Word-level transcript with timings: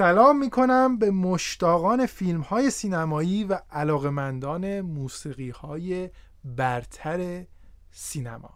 سلام 0.00 0.38
می‌کنم 0.38 0.98
به 0.98 1.10
مشتاقان 1.10 2.06
فیلم 2.06 2.40
های 2.40 2.70
سینمایی 2.70 3.44
و 3.44 3.58
علاقمندان 3.70 4.80
موسیقی 4.80 5.50
های 5.50 6.10
برتر 6.44 7.44
سینما. 7.90 8.50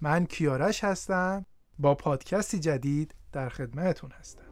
من 0.00 0.26
کیارش 0.26 0.84
هستم 0.84 1.46
با 1.78 1.94
پادکستی 1.94 2.58
جدید 2.58 3.14
در 3.32 3.48
خدمتتون 3.48 4.10
هستم. 4.10 4.45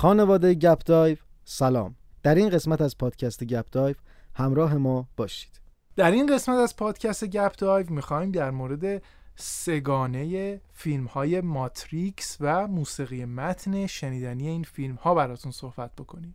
خانواده 0.00 0.54
گپ 0.54 0.80
دایو 0.84 1.16
سلام. 1.44 1.94
در 2.22 2.34
این 2.34 2.48
قسمت 2.50 2.80
از 2.80 2.98
پادکست 2.98 3.44
گپ 3.44 3.66
دایو 3.72 3.96
همراه 4.34 4.76
ما 4.76 5.08
باشید. 5.16 5.60
در 5.96 6.10
این 6.10 6.34
قسمت 6.34 6.58
از 6.58 6.76
پادکست 6.76 7.24
گپ 7.24 7.56
دایو 7.56 7.90
می‌خوایم 7.90 8.30
در 8.30 8.50
مورد 8.50 9.02
سگانه 9.36 10.60
فیلم 10.72 11.04
های 11.04 11.40
ماتریکس 11.40 12.36
و 12.40 12.66
موسیقی 12.66 13.24
متن 13.24 13.86
شنیدنی 13.86 14.48
این 14.48 14.62
فیلم 14.62 14.94
ها 14.94 15.14
براتون 15.14 15.52
صحبت 15.52 15.90
بکنیم. 15.96 16.34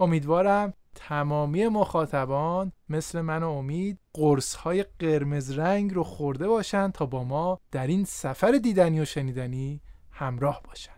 امیدوارم 0.00 0.74
تمامی 0.96 1.68
مخاطبان 1.68 2.72
مثل 2.88 3.20
من 3.20 3.42
و 3.42 3.50
امید 3.50 3.98
قرص 4.14 4.54
های 4.54 4.84
قرمز 4.98 5.50
رنگ 5.50 5.94
رو 5.94 6.04
خورده 6.04 6.48
باشن 6.48 6.90
تا 6.90 7.06
با 7.06 7.24
ما 7.24 7.60
در 7.72 7.86
این 7.86 8.04
سفر 8.04 8.52
دیدنی 8.52 9.00
و 9.00 9.04
شنیدنی 9.04 9.80
همراه 10.10 10.62
باشن. 10.64 10.92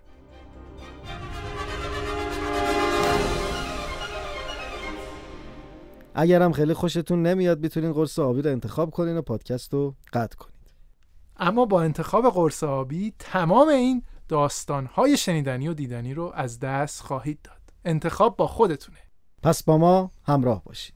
اگرم 6.15 6.53
خیلی 6.53 6.75
خوشتون 6.75 7.23
نمیاد 7.23 7.61
می‌تونین 7.61 7.93
قرص 7.93 8.19
آبی 8.19 8.43
رو 8.43 8.51
انتخاب 8.51 8.91
کنین 8.91 9.17
و 9.17 9.23
پادکست 9.23 9.73
رو 9.73 9.95
قطع 10.13 10.37
کنید 10.37 10.75
اما 11.37 11.65
با 11.65 11.83
انتخاب 11.83 12.31
قرص 12.31 12.65
آبی 12.65 13.15
تمام 13.19 13.69
این 13.69 14.03
داستانهای 14.29 15.17
شنیدنی 15.17 15.69
و 15.69 15.75
دیدنی 15.75 16.15
رو 16.15 16.33
از 16.35 16.61
دست 16.61 17.03
خواهید 17.03 17.39
داد. 17.43 17.61
انتخاب 17.85 18.37
با 18.37 18.47
خودتونه. 18.47 18.99
پس 19.43 19.63
با 19.63 19.79
ما 19.79 20.11
همراه 20.25 20.65
باشید. 20.65 20.95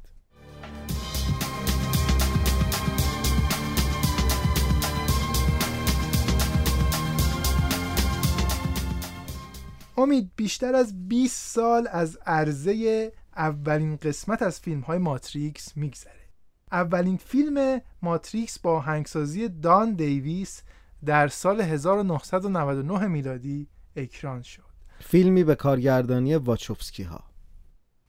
امید 9.97 10.31
بیشتر 10.37 10.75
از 10.75 11.09
20 11.09 11.55
سال 11.55 11.89
از 11.91 12.19
عرضه 12.27 13.13
اولین 13.37 13.97
قسمت 13.97 14.43
از 14.43 14.61
فیلم 14.61 14.81
های 14.81 14.99
ماتریکس 14.99 15.77
میگذره. 15.77 16.29
اولین 16.73 17.17
فیلم 17.17 17.81
ماتریکس 18.03 18.59
با 18.59 18.81
هنگسازی 18.81 19.49
دان 19.49 19.95
دیویس 19.95 20.63
در 21.05 21.29
سال 21.29 21.61
1999 21.61 23.07
میلادی 23.07 23.69
اکران 23.97 24.43
شد. 24.43 24.63
فیلمی 25.01 25.45
به 25.45 25.55
کارگردانی 25.55 26.35
واچوفسکی 26.35 27.03
ها 27.03 27.32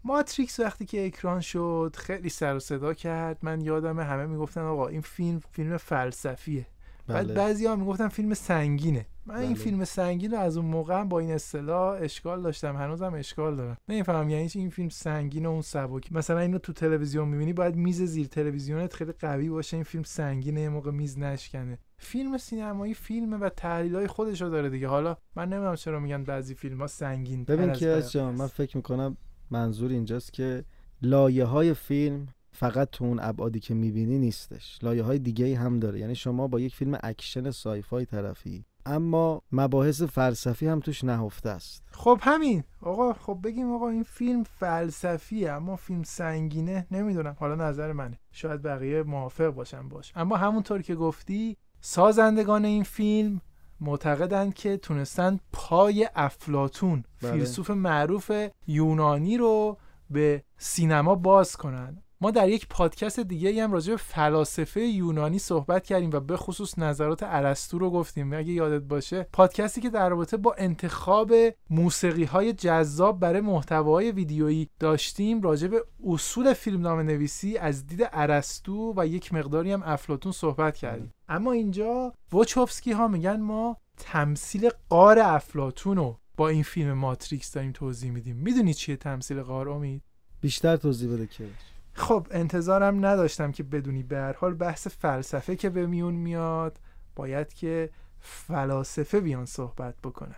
ماتریکس 0.04 0.60
وقتی 0.60 0.86
که 0.86 1.06
اکران 1.06 1.42
شد 1.42 1.96
خیلی 1.98 2.30
سر 2.30 2.56
و 2.56 2.60
صدا 2.60 2.94
کرد. 2.94 3.38
من 3.42 3.62
یادم 3.62 4.00
همه 4.00 4.26
می‌گفتن 4.26 4.62
آقا 4.62 4.88
این 4.88 5.02
فیلم 5.02 5.42
فیلم 5.52 5.78
فلسفیه. 5.78 6.66
بعد 7.08 7.26
بله. 7.26 7.34
بعضی 7.34 7.66
ها 7.66 7.76
می‌گفتن 7.76 8.08
فیلم 8.08 8.34
سنگینه. 8.34 9.06
من 9.26 9.36
این 9.36 9.54
بله. 9.54 9.64
فیلم 9.64 9.86
سنگین 9.86 10.32
رو 10.32 10.38
از 10.38 10.58
اون 10.58 10.66
موقع 10.66 11.04
با 11.04 11.20
این 11.20 11.32
اصطلاح 11.32 11.98
اشکال 12.02 12.42
داشتم. 12.42 12.76
هنوزم 12.76 13.14
اشکال 13.14 13.56
دارم. 13.56 13.78
نمی‌فهمم 13.90 14.30
یعنی 14.30 14.50
چی 14.50 14.60
این 14.60 14.70
فیلم 14.70 14.90
سنگین 14.90 15.46
و 15.46 15.50
اون 15.50 15.62
سبک. 15.62 16.14
مثلا 16.14 16.40
اینو 16.40 16.58
تو 16.58 16.74
تلویزیون 16.74 17.28
می‌بینی 17.28 17.54
باید 17.54 17.76
میز 17.76 18.02
زیر 18.02 18.28
تلویزیونت 18.28 18.94
خیلی 18.94 19.12
قوی 19.12 19.50
باشه. 19.50 19.78
این 19.78 19.84
فیلم 19.84 20.04
سنگینه 20.04 20.62
یه 20.62 20.70
موقع 20.70 20.92
میز 20.92 21.20
نشکنه. 21.20 21.78
فیلم 21.98 22.38
سینمایی 22.38 22.94
فیلم 22.94 23.42
و 23.42 23.50
تحلیل 23.50 23.96
های 23.96 24.08
خودشو 24.08 24.46
داره 24.46 24.70
دیگه. 24.70 24.88
حالا 24.88 25.18
من 25.36 25.50
نمی‌دونم 25.50 25.76
چرا 25.76 26.00
میگن 26.00 26.24
بعضی 26.24 26.56
فیلم 26.56 26.78
ها 26.78 26.88
سنگین 26.88 27.44
ببین 27.44 27.74
که 27.74 28.02
من 28.16 28.48
فکر 28.48 28.78
می‌کنم 28.78 29.18
منظور 29.54 29.92
اینجاست 29.92 30.34
که 30.34 30.64
لایه 31.02 31.46
های 31.46 31.74
فیلم 31.74 32.28
فقط 32.52 32.90
تو 32.90 33.06
اون 33.06 33.20
ابعادی 33.22 33.60
که 33.60 33.74
می‌بینی 33.74 34.18
نیستش. 34.20 34.80
لایه 34.84 35.04
های 35.04 35.20
دیگه 35.20 35.58
هم 35.58 35.80
داره. 35.80 36.00
یعنی 36.00 36.16
شما 36.16 36.48
با 36.48 36.60
یک 36.60 36.76
فیلم 36.76 36.98
اکشن 37.04 37.52
sci-fi 37.52 38.06
طرفی 38.06 38.66
اما 38.86 39.42
مباحث 39.52 40.02
فلسفی 40.02 40.68
هم 40.68 40.80
توش 40.80 41.04
نهفته 41.04 41.50
است. 41.50 41.84
خب 41.92 42.20
همین. 42.22 42.64
آقا 42.82 43.14
خب 43.14 43.40
بگیم 43.44 43.72
آقا 43.72 43.90
این 43.90 44.04
فیلم 44.04 44.44
فلسفیه 44.44 45.52
اما 45.52 45.76
فیلم 45.76 46.04
سنگینه 46.04 46.88
نمی‌دونم. 46.92 47.36
حالا 47.40 47.56
نظر 47.56 47.92
منه. 47.92 48.20
شاید 48.32 48.62
بقیه 48.62 49.04
موافق 49.04 49.50
باشن 49.50 49.90
باش. 49.90 50.12
اما 50.16 50.38
همونطور 50.38 50.82
که 50.82 50.96
گفتی 50.96 51.58
سازندگان 51.82 52.66
این 52.66 52.84
فیلم 52.84 53.42
معتقدند 53.84 54.54
که 54.54 54.78
تونستن 54.78 55.40
پای 55.54 56.10
افلاتون 56.16 57.04
بله. 57.22 57.32
فیلسوف 57.32 57.70
معروف 57.70 58.32
یونانی 58.68 59.38
رو 59.38 59.78
به 60.10 60.44
سینما 60.58 61.16
باز 61.16 61.56
کنن 61.58 62.03
ما 62.24 62.32
در 62.32 62.50
یک 62.50 62.68
پادکست 62.68 63.20
دیگه 63.20 63.64
هم 63.64 63.72
راجع 63.72 63.94
به 63.94 63.98
فلاسفه 63.98 64.82
یونانی 64.82 65.40
صحبت 65.40 65.86
کردیم 65.86 66.10
و 66.14 66.20
به 66.20 66.38
خصوص 66.38 66.80
نظرات 66.80 67.24
ارسطو 67.24 67.80
رو 67.80 67.90
گفتیم. 67.92 68.34
اگه 68.34 68.52
یادت 68.52 68.84
باشه 68.84 69.28
پادکستی 69.34 69.82
که 69.82 69.90
در 69.90 70.10
رابطه 70.10 70.38
با 70.38 70.56
انتخاب 70.58 71.34
موسیقی 71.70 72.24
های 72.24 72.54
جذاب 72.54 73.20
برای 73.20 73.42
محتوای 73.42 74.12
ویدیویی 74.12 74.70
داشتیم 74.80 75.42
راجع 75.42 75.68
به 75.68 75.84
اصول 76.06 76.54
فیلمنامه 76.54 77.04
نویسی 77.04 77.58
از 77.58 77.88
دید 77.88 78.10
ارسطو 78.12 78.94
و 78.98 79.08
یک 79.08 79.34
مقداری 79.34 79.72
هم 79.72 79.84
افلاتون 79.86 80.32
صحبت 80.32 80.78
کردیم. 80.78 81.14
اما 81.30 81.52
اینجا 81.52 82.14
وچوفسکی 82.34 82.92
ها 82.92 83.08
میگن 83.08 83.40
ما 83.40 83.78
تمثیل 83.98 84.70
قار 84.90 85.20
افلاتون 85.20 85.98
رو 85.98 86.20
با 86.38 86.50
این 86.50 86.64
فیلم 86.64 86.94
ماتریکس 86.94 87.52
داریم 87.52 87.72
توضیح 87.72 88.12
میدیم. 88.12 88.36
می‌دونی 88.36 88.74
چیه 88.74 88.96
تمثیل 88.96 89.42
قار 89.42 89.70
امید؟ 89.70 90.02
بیشتر 90.42 90.76
توضیح 90.76 91.14
بده 91.14 91.28
که 91.28 91.46
خب 91.94 92.28
انتظارم 92.32 93.06
نداشتم 93.06 93.52
که 93.52 93.64
بدونی. 93.64 94.04
به 94.04 94.18
هر 94.18 94.34
حال 94.34 94.54
بحث 94.54 94.88
فلسفه 94.88 95.56
که 95.56 95.70
به 95.70 95.86
میون 95.86 96.14
میاد 96.14 96.80
باید 97.16 97.54
که 97.54 97.90
فلاسفه 98.20 99.20
بیان 99.20 99.46
صحبت 99.46 99.96
بکنن. 100.04 100.36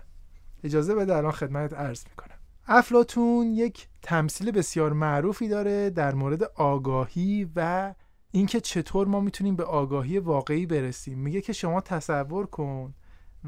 اجازه 0.64 0.96
بده 0.96 1.16
الان 1.16 1.32
خدمت 1.32 1.74
عرض 1.74 2.04
می‌کنم. 2.10 2.36
افلاتون 2.68 3.54
یک 3.54 3.88
تمثیل 4.02 4.52
بسیار 4.52 4.94
معروفی 4.94 5.48
داره 5.48 5.90
در 5.90 6.14
مورد 6.16 6.44
آگاهی 6.44 7.52
و 7.56 7.94
اینکه 8.32 8.60
چطور 8.60 9.08
ما 9.08 9.20
می‌تونیم 9.20 9.56
به 9.56 9.64
آگاهی 9.64 10.20
واقعی 10.20 10.66
برسیم. 10.66 11.20
میگه 11.20 11.42
که 11.42 11.54
شما 11.54 11.82
تصور 11.82 12.46
کن 12.46 12.94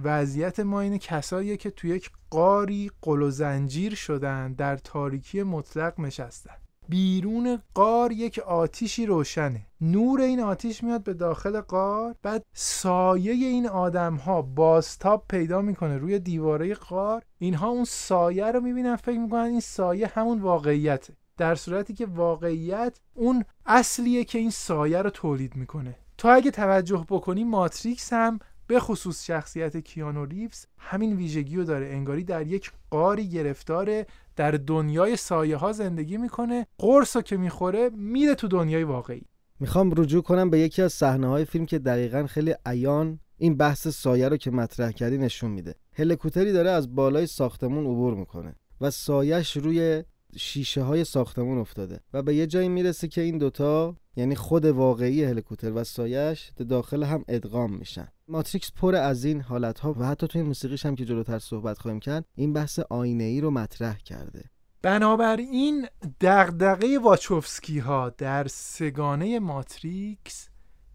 وضعیت 0.04 0.60
ما 0.60 0.82
اینه 0.82 0.98
کساییه 0.98 1.58
که 1.58 1.72
توی 1.72 1.90
یک 1.90 2.12
قاری 2.30 2.92
قل 3.02 3.22
و 3.22 3.30
زنجیر 3.30 3.96
شدن 3.96 4.54
در 4.54 4.78
تاریکی 4.78 5.44
مطلق 5.44 6.00
نشستن. 6.00 6.56
بیرون 6.90 7.60
قار 7.74 8.12
یک 8.12 8.40
آتیشی 8.40 9.06
روشنه. 9.06 9.62
نور 9.82 10.22
این 10.22 10.40
آتیش 10.40 10.84
میاد 10.84 11.04
به 11.04 11.14
داخل 11.14 11.62
قار 11.62 12.16
بعد 12.22 12.46
سایه 12.54 13.32
این 13.32 13.68
آدم 13.68 14.16
ها 14.16 14.42
بازتاب 14.42 15.26
پیدا 15.30 15.62
می‌کنه 15.62 15.98
روی 15.98 16.20
دیواره 16.20 16.74
قار. 16.74 17.24
اینها 17.40 17.68
اون 17.68 17.86
سایه 17.86 18.52
رو 18.52 18.62
می‌بینن 18.62 18.96
فکر 18.96 19.20
می‌کنن 19.20 19.40
این 19.44 19.60
سایه 19.60 20.08
همون 20.08 20.40
واقعیته. 20.40 21.14
در 21.38 21.56
صورتی 21.56 21.94
که 21.94 22.06
واقعیت 22.06 23.00
اون 23.14 23.46
اصلیه 23.66 24.24
که 24.24 24.40
این 24.40 24.52
سایه 24.52 25.02
رو 25.02 25.10
تولید 25.10 25.56
می‌کنه. 25.56 25.96
تو 26.18 26.28
اگه 26.28 26.52
توجه 26.52 27.06
بکنی 27.10 27.44
ماتریکس 27.44 28.14
هم 28.14 28.40
به 28.68 28.80
خصوص 28.80 29.26
شخصیت 29.26 29.78
کیانو 29.78 30.26
ریوز 30.26 30.66
همین 30.78 31.16
ویژگی 31.16 31.56
رو 31.56 31.64
داره. 31.64 31.88
انگاری 31.88 32.24
در 32.24 32.48
یک 32.48 32.72
قاری 32.90 33.30
گرفتاره 33.30 34.06
در 34.38 34.52
دنیای 34.52 35.16
سایه 35.16 35.58
ها 35.58 35.72
زندگی 35.72 36.18
می‌کنه 36.18 36.68
قرص 36.78 37.16
رو 37.16 37.22
که 37.22 37.38
می‌خوره 37.38 37.90
میره 37.94 38.36
تو 38.36 38.48
دنیای 38.48 38.84
واقعی. 38.84 39.22
می‌خوام 39.60 39.94
رجوع 39.98 40.24
کنم 40.24 40.50
به 40.50 40.60
یکی 40.60 40.82
از 40.82 40.94
صحنه 40.94 41.28
های 41.28 41.46
فیلم 41.46 41.66
که 41.66 41.80
دقیقا 41.80 42.26
خیلی 42.28 42.54
عیان 42.66 43.20
این 43.38 43.58
بحث 43.58 43.88
سایه 43.88 44.30
رو 44.30 44.38
که 44.38 44.52
مطرح 44.52 44.92
کردی 44.92 45.18
نشون 45.18 45.52
میده. 45.52 45.76
هلیکوپتری 45.94 46.52
داره 46.52 46.70
از 46.70 46.96
بالای 46.96 47.28
ساختمون 47.28 47.86
عبور 47.86 48.14
می‌کنه 48.14 48.56
و 48.82 48.92
سایش 48.92 49.58
روی 49.58 50.04
شیشه 50.38 50.82
های 50.82 51.04
ساختمون 51.04 51.58
افتاده 51.58 52.00
و 52.14 52.22
به 52.22 52.36
یه 52.36 52.48
جایی 52.48 52.70
می‌رسه 52.70 53.08
که 53.08 53.22
این 53.22 53.38
دوتا 53.38 53.96
یعنی 54.16 54.36
خود 54.36 54.66
واقعی 54.66 55.24
هلیکوپتر 55.24 55.72
و 55.72 55.84
سایش 55.84 56.52
داخل 56.70 57.04
هم 57.04 57.26
ادغام 57.28 57.74
میشن. 57.74 58.08
ماتریکس 58.28 58.72
پر 58.72 58.96
از 58.96 59.26
این 59.26 59.42
حالت 59.42 59.80
ها 59.80 59.94
و 59.94 60.06
حتی 60.06 60.28
توی 60.28 60.42
موسیقیش 60.42 60.86
هم 60.86 60.96
که 60.96 61.06
جلوتر 61.06 61.40
صحبت 61.40 61.78
خواهیم 61.78 62.00
کرد 62.00 62.26
این 62.36 62.54
بحث 62.54 62.80
آینه 62.80 63.24
ای 63.24 63.42
رو 63.42 63.52
مطرح 63.52 63.98
کرده. 63.98 64.44
بنابراین 64.82 65.88
دغدغه 66.22 67.00
واچوفسکی 67.00 67.80
ها 67.80 68.10
در 68.10 68.48
سگانه 68.48 69.40
ماتریکس 69.40 70.50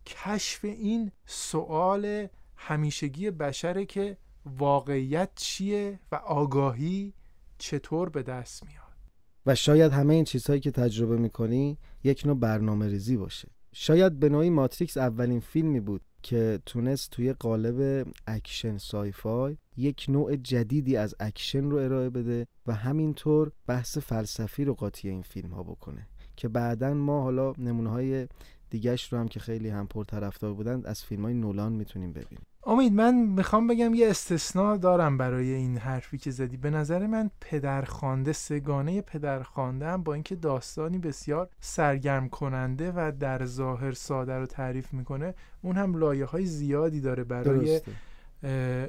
کشف 0.07 0.65
این 0.65 1.13
سوال 1.27 2.27
همیشگی 2.57 3.31
بشره 3.31 3.87
که 3.87 4.17
واقعیت 4.47 5.31
چیه 5.35 6.01
و 6.13 6.15
آگاهی 6.15 7.15
چطور 7.59 8.09
به 8.09 8.23
دست 8.23 8.67
میاد. 8.67 8.82
و 9.47 9.55
شاید 9.55 9.93
همه 9.93 10.15
این 10.15 10.25
چیزهایی 10.25 10.61
که 10.61 10.71
تجربه 10.71 11.17
می‌کنی 11.17 11.79
یک 12.05 12.23
نوع 12.27 12.37
برنامه 12.37 12.89
ریزی 12.89 13.17
باشه. 13.17 13.49
شاید 13.73 14.19
به 14.19 14.29
نوعی 14.29 14.51
ماتریکس 14.51 14.97
اولین 14.97 15.41
فیلمی 15.41 15.81
بود 15.81 16.03
که 16.23 16.59
تونست 16.67 17.11
توی 17.11 17.33
قالب 17.33 18.09
اکشن 18.27 18.79
sci-fi 18.79 19.57
یک 19.77 20.07
نوع 20.09 20.37
جدیدی 20.37 20.97
از 20.97 21.15
اکشن 21.21 21.71
رو 21.71 21.77
ارائه 21.77 22.11
بده 22.11 22.47
و 22.67 22.75
همینطور 22.75 23.53
بحث 23.67 23.99
فلسفی 23.99 24.65
رو 24.65 24.75
قاطی 24.75 25.09
این 25.09 25.23
فیلم 25.23 25.51
ها 25.51 25.63
بکنه 25.63 26.07
که 26.37 26.49
بعدا 26.49 26.95
ما 26.95 27.23
حالا 27.23 27.53
نمونه 27.59 27.91
های 27.91 28.29
دیگهش 28.71 29.13
رو 29.13 29.19
هم 29.19 29.29
که 29.29 29.41
خیلی 29.41 29.69
هم 29.69 29.87
پرطرفدار 29.87 30.55
بودن 30.55 30.83
از 30.85 31.05
فیلم 31.05 31.23
های 31.23 31.35
نولان 31.35 31.73
می‌تونیم 31.73 32.13
ببینیم. 32.13 32.47
امید 32.67 32.93
من 32.93 33.15
می‌خوام 33.15 33.67
بگم 33.67 33.95
یه 33.95 34.11
استثناء 34.11 34.77
دارم 34.77 35.19
برای 35.19 35.53
این 35.53 35.77
حرفی 35.77 36.19
که 36.19 36.31
زدی. 36.31 36.57
به 36.57 36.71
نظر 36.71 37.07
من 37.07 37.31
پدرخوانده 37.41 38.33
سگانه 38.33 39.01
پدرخوانده 39.01 39.87
هم 39.87 40.03
با 40.03 40.15
اینکه 40.15 40.37
داستانی 40.37 40.99
بسیار 40.99 41.49
سرگرم 41.61 42.29
کننده 42.29 42.93
و 42.97 43.13
در 43.21 43.45
ظاهر 43.45 43.93
ساده 43.93 44.39
رو 44.39 44.47
تعریف 44.47 44.93
می‌کنه 44.93 45.35
اون 45.63 45.77
هم 45.77 45.99
لایه 45.99 46.25
های 46.25 46.47
زیادی 46.47 47.01
داره 47.01 47.25
برای 47.25 47.59
درسته. 47.59 47.93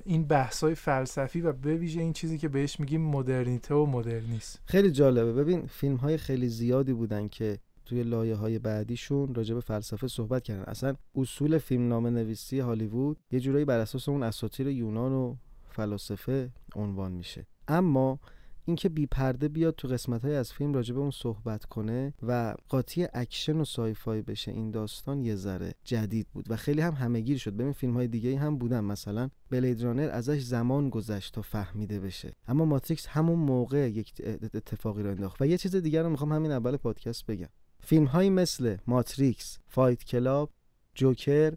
این 0.06 0.24
بحث 0.24 0.64
های 0.64 0.76
فلسفی 0.76 1.42
و 1.42 1.54
به 1.54 1.76
ویژه 1.76 2.02
این 2.02 2.14
چیزی 2.14 2.38
که 2.38 2.48
بهش 2.48 2.80
میگیم 2.80 3.02
مدرنیته 3.02 3.76
و 3.76 3.86
مدرنیسم. 3.86 4.60
خیلی 4.66 4.92
جالبه. 4.92 5.34
ببین 5.34 5.68
فیلم 5.68 5.96
های 5.96 6.18
خیلی 6.18 6.50
زیادی 6.50 6.94
بودن 6.94 7.28
که 7.28 7.60
توی 7.86 8.04
لایه 8.04 8.36
های 8.36 8.60
بعدیشون 8.60 9.36
راجع 9.36 9.56
به 9.56 9.62
فلسفه 9.62 10.08
صحبت 10.08 10.44
کردن. 10.44 10.64
اصلا 10.64 10.96
اصول 11.16 11.58
فیلم 11.58 11.88
نامه 11.88 12.10
نویسی 12.10 12.60
هالیوود 12.60 13.18
یه 13.32 13.40
جورایی 13.40 13.66
بر 13.66 13.80
اساس 13.80 14.10
اون 14.10 14.24
اساطیر 14.24 14.68
یونان 14.68 15.12
و 15.12 15.36
فلاسفه 15.70 16.52
عنوان 16.76 17.12
میشه. 17.12 17.48
اما 17.68 18.20
اینکه 18.66 18.90
بی 18.90 19.06
پرده 19.06 19.48
بیاد 19.48 19.76
تو 19.76 19.88
قسمت 19.88 20.26
های 20.26 20.36
از 20.36 20.54
فیلم 20.54 20.74
راجع 20.74 20.94
به 20.94 21.00
اون 21.00 21.12
صحبت 21.12 21.66
کنه 21.66 22.14
و 22.24 22.56
قاطی 22.70 23.08
اکشن 23.14 23.58
و 23.58 23.66
sci-fi 23.66 24.22
بشه 24.22 24.52
این 24.52 24.72
داستان 24.72 25.22
یه 25.22 25.36
ذره 25.36 25.74
جدید 25.84 26.28
بود 26.34 26.52
و 26.52 26.56
خیلی 26.56 26.82
هم 26.82 26.94
همهگیر 26.94 27.38
شد. 27.38 27.54
ببین 27.54 27.72
فیلم 27.72 27.94
های 27.94 28.08
دیگه 28.08 28.40
هم 28.40 28.58
بودن. 28.58 28.80
مثلا 28.80 29.30
Blade 29.50 29.84
Runner 29.84 30.10
ازش 30.12 30.42
زمان 30.42 30.90
گذشت 30.90 31.34
تا 31.34 31.42
فهمیده 31.42 32.00
بشه. 32.00 32.34
اما 32.48 32.66
ماتریکس 32.66 33.08
همون 33.08 33.40
موقع 33.40 33.90
یک 33.90 34.14
اتفاقی 34.54 35.04
رو 35.04 35.10
انداخت. 35.10 35.42
و 35.42 35.48
یه 35.48 35.58
چیز 35.58 35.76
دیگر 35.76 36.04
رو 36.04 36.10
می‌خوام 36.10 36.32
همین 36.32 36.52
اول 36.52 36.78
پادکست 36.78 37.26
بگم. 37.26 37.50
فیلم 37.86 38.06
هایی 38.06 38.30
مثل 38.30 38.78
ماتریکس، 38.88 39.60
Fight 39.68 40.04
Club، 40.04 40.50
جوکر 40.96 41.54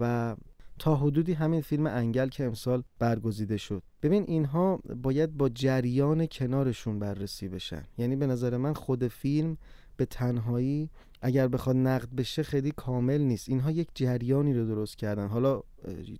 و 0.00 0.36
تا 0.78 0.96
حدودی 0.96 1.32
همین 1.32 1.60
فیلم 1.60 1.86
انگل 1.86 2.28
که 2.28 2.44
امسال 2.44 2.82
برگزیده 2.98 3.56
شد. 3.56 3.82
ببین 4.02 4.24
اینها 4.28 4.80
باید 5.02 5.36
با 5.36 5.48
جریان 5.48 6.26
کنارشون 6.26 6.98
بررسی 6.98 7.48
بشن. 7.48 7.84
یعنی 7.98 8.16
به 8.16 8.26
نظر 8.26 8.56
من 8.56 8.72
خود 8.72 9.08
فیلم 9.08 9.56
به 9.96 10.06
تنهایی 10.06 10.90
اگر 11.22 11.48
بخواد 11.48 11.76
نقد 11.76 12.08
بشه 12.14 12.42
خیلی 12.42 12.70
کامل 12.70 13.20
نیست. 13.20 13.48
اینها 13.48 13.70
یک 13.70 13.88
جریانی 13.94 14.54
رو 14.54 14.66
درست 14.66 14.96
کردن. 14.96 15.26
حالا 15.26 15.62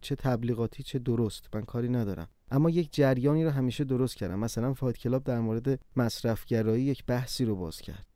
چه 0.00 0.16
تبلیغاتی 0.16 0.82
چه 0.82 0.98
درست 0.98 1.48
من 1.54 1.62
کاری 1.62 1.88
ندارم. 1.88 2.28
اما 2.50 2.70
یک 2.70 2.88
جریانی 2.92 3.44
رو 3.44 3.50
همیشه 3.50 3.84
درست 3.84 4.16
کردن. 4.16 4.34
مثلا 4.34 4.74
Fight 4.74 4.96
Club 4.96 5.24
در 5.24 5.40
مورد 5.40 5.80
مصرفگرایی 5.96 6.84
یک 6.84 7.04
بحثی 7.06 7.44
رو 7.44 7.56
باز 7.56 7.80
کرد. 7.80 8.11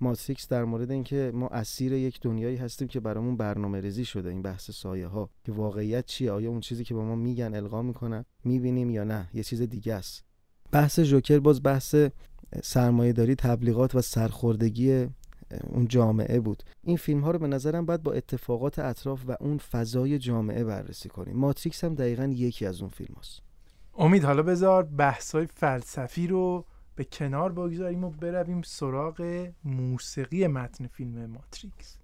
ماتریکس 0.00 0.48
در 0.48 0.64
مورد 0.64 0.90
اینکه 0.90 1.30
ما 1.34 1.48
اسیر 1.48 1.92
یک 1.92 2.20
دنیایی 2.20 2.56
هستیم 2.56 2.88
که 2.88 3.00
برامون 3.00 3.36
برنامه 3.36 3.80
ریزی 3.80 4.04
شده 4.04 4.28
این 4.28 4.42
بحث 4.42 4.70
سایه 4.70 5.06
ها 5.06 5.30
که 5.44 5.52
واقعیت 5.52 6.06
چیه؟ 6.06 6.32
آیا 6.32 6.50
اون 6.50 6.60
چیزی 6.60 6.84
که 6.84 6.94
با 6.94 7.04
ما 7.04 7.14
میگن 7.14 7.54
القا 7.54 7.82
می‌کنن؟ 7.82 8.24
می‌بینیم 8.44 8.90
یا 8.90 9.04
نه؟ 9.04 9.28
یه 9.34 9.42
چیز 9.42 9.62
دیگه 9.62 9.94
است. 9.94 10.24
بحث 10.72 11.00
جوکر 11.00 11.38
باز 11.38 11.62
بحث 11.62 11.94
سرمایه 12.62 13.12
داری 13.12 13.34
تبلیغات 13.34 13.94
و 13.94 14.00
سرخوردگی 14.00 15.06
اون 15.66 15.88
جامعه 15.88 16.40
بود. 16.40 16.62
این 16.82 16.96
فیلم 16.96 17.20
ها 17.20 17.30
رو 17.30 17.38
به 17.38 17.46
نظرم 17.46 17.86
باید 17.86 18.02
با 18.02 18.12
اتفاقات 18.12 18.78
اطراف 18.78 19.24
و 19.28 19.36
اون 19.40 19.58
فضای 19.58 20.18
جامعه 20.18 20.64
بررسی 20.64 21.08
کنیم. 21.08 21.36
ماتریکس 21.36 21.84
هم 21.84 21.94
دقیقا 21.94 22.24
یکی 22.24 22.66
از 22.66 22.80
اون 22.80 22.90
فیلم 22.90 23.14
هاست 23.14 23.42
امید 23.98 24.24
حالا 24.24 24.42
بذار 24.42 24.82
بحث 24.82 25.34
های 25.34 25.46
فلسفی 25.46 26.26
رو 26.26 26.64
به 26.98 27.04
کنار 27.04 27.52
بگذاریم 27.52 28.04
و 28.04 28.10
برویم 28.10 28.62
سراغ 28.62 29.48
موسیقی 29.64 30.46
متن 30.46 30.86
فیلم 30.86 31.26
ماتریکس. 31.26 31.98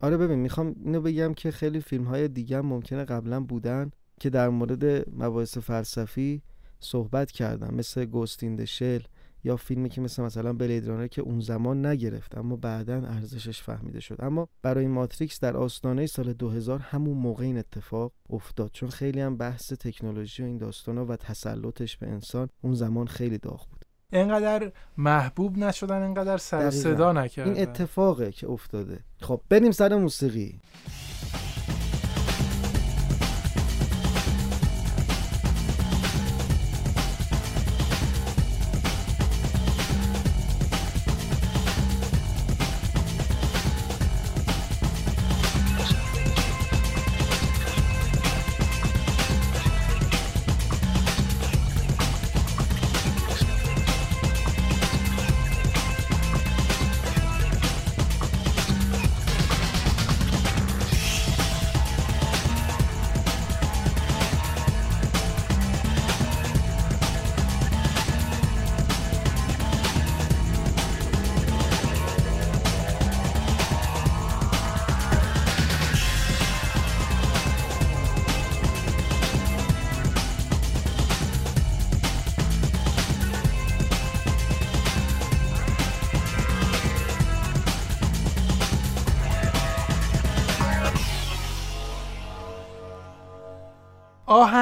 آره 0.00 0.16
ببین 0.16 0.38
می‌خوام 0.38 0.74
اینو 0.84 1.00
بگم 1.00 1.34
که 1.34 1.50
خیلی 1.50 1.80
فیلم 1.80 2.04
های 2.04 2.28
دیگه 2.28 2.58
هم 2.58 2.66
ممکنه 2.66 3.04
قبلا 3.04 3.40
بودن 3.40 3.90
که 4.20 4.30
در 4.30 4.48
مورد 4.48 5.08
مباحث 5.16 5.58
فلسفی 5.58 6.42
صحبت 6.80 7.30
کردن 7.30 7.74
مثل 7.74 8.04
گوستین 8.04 8.64
شل 8.64 9.00
یا 9.44 9.56
فیلمی 9.56 9.88
که 9.88 10.00
مثل 10.00 10.22
مثلا 10.22 10.52
بلید 10.52 10.86
رانر 10.86 11.06
که 11.06 11.22
اون 11.22 11.40
زمان 11.40 11.86
نگرفت 11.86 12.38
اما 12.38 12.56
بعدا 12.56 12.94
ارزشش 12.94 13.62
فهمیده 13.62 14.00
شد. 14.00 14.16
اما 14.18 14.48
برای 14.62 14.86
ماتریکس 14.86 15.40
در 15.40 15.56
آستانه 15.56 16.06
سال 16.06 16.32
2000 16.32 16.78
همون 16.78 17.18
موقع 17.18 17.44
این 17.44 17.58
اتفاق 17.58 18.12
افتاد 18.30 18.70
چون 18.72 18.88
خیلی 18.88 19.20
هم 19.20 19.36
بحث 19.36 19.72
تکنولوژی 19.72 20.42
و 20.42 20.46
این 20.46 20.58
داستانا 20.58 21.06
و 21.06 21.16
تسلطش 21.16 21.96
به 21.96 22.06
انسان 22.08 22.48
اون 22.62 22.74
زمان 22.74 23.06
خیلی 23.06 23.38
داغ 23.38 23.66
بود. 23.70 23.83
اینقدر 24.12 24.72
محبوب 24.96 25.58
نشدن 25.58 26.02
اینقدر 26.02 26.36
سر 26.36 26.70
صدا 26.70 27.12
نکردن. 27.12 27.52
این 27.52 27.62
اتفاقه 27.62 28.32
که 28.32 28.48
افتاده. 28.48 28.98
خب 29.20 29.40
بریم 29.48 29.72
سر 29.72 29.96
موسیقی. 29.96 30.60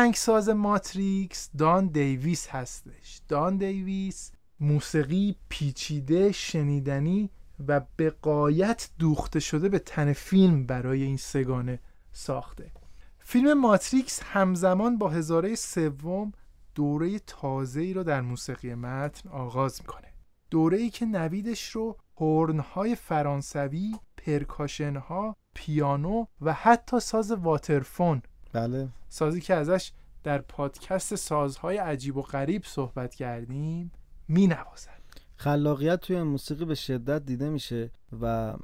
آهنگساز 0.03 0.49
ماتریکس 0.49 1.51
دان 1.59 1.87
دیویس 1.87 2.49
هستش. 2.49 3.21
دان 3.29 3.57
دیویس 3.57 4.33
موسیقی 4.61 5.37
پیچیده 5.49 6.33
شنیدنی 6.33 7.31
و 7.69 7.81
به 7.97 8.11
قایت 8.11 8.89
دوخته 8.99 9.41
شده 9.41 9.69
به 9.69 9.79
تن 9.79 10.13
فیلم 10.13 10.67
برای 10.67 11.03
این 11.03 11.17
سگانه 11.17 11.81
ساخته. 12.13 12.73
فیلم 13.19 13.61
ماتریکس 13.61 14.23
همزمان 14.23 14.99
با 14.99 15.09
هزاره 15.09 15.55
سوم 15.55 16.33
دوره 16.75 17.19
تازه 17.19 17.81
ای 17.81 17.95
رو 17.95 18.03
در 18.03 18.21
موسیقی 18.21 18.75
متن 18.75 19.29
آغاز 19.29 19.81
می‌کنه. 19.81 20.09
دوره 20.51 20.79
ای 20.79 20.91
که 20.91 21.07
نویدش 21.07 21.71
رو 21.71 21.97
هورنهای 22.17 22.95
فرانسوی، 22.95 23.95
پرکاشنها، 24.17 25.37
پیانو 25.55 26.27
و 26.41 26.53
حتی 26.53 27.01
ساز 27.01 27.31
واترفون 27.31 28.23
بله. 28.53 28.89
سازی 29.13 29.41
که 29.41 29.55
ازش 29.55 29.93
در 30.25 30.39
پادکست 30.39 31.15
سازهای 31.15 31.77
عجیب 31.77 32.17
و 32.17 32.23
غریب 32.23 32.63
صحبت 32.65 33.15
کردیم 33.15 33.93
می 34.29 34.47
نوازد 34.47 35.03
خلاقیت 35.37 36.01
توی 36.01 36.23
موسیقی 36.23 36.65
به 36.65 36.75
شدت 36.75 37.27
دیده 37.27 37.51
میشه 37.51 37.91
و 38.23 38.55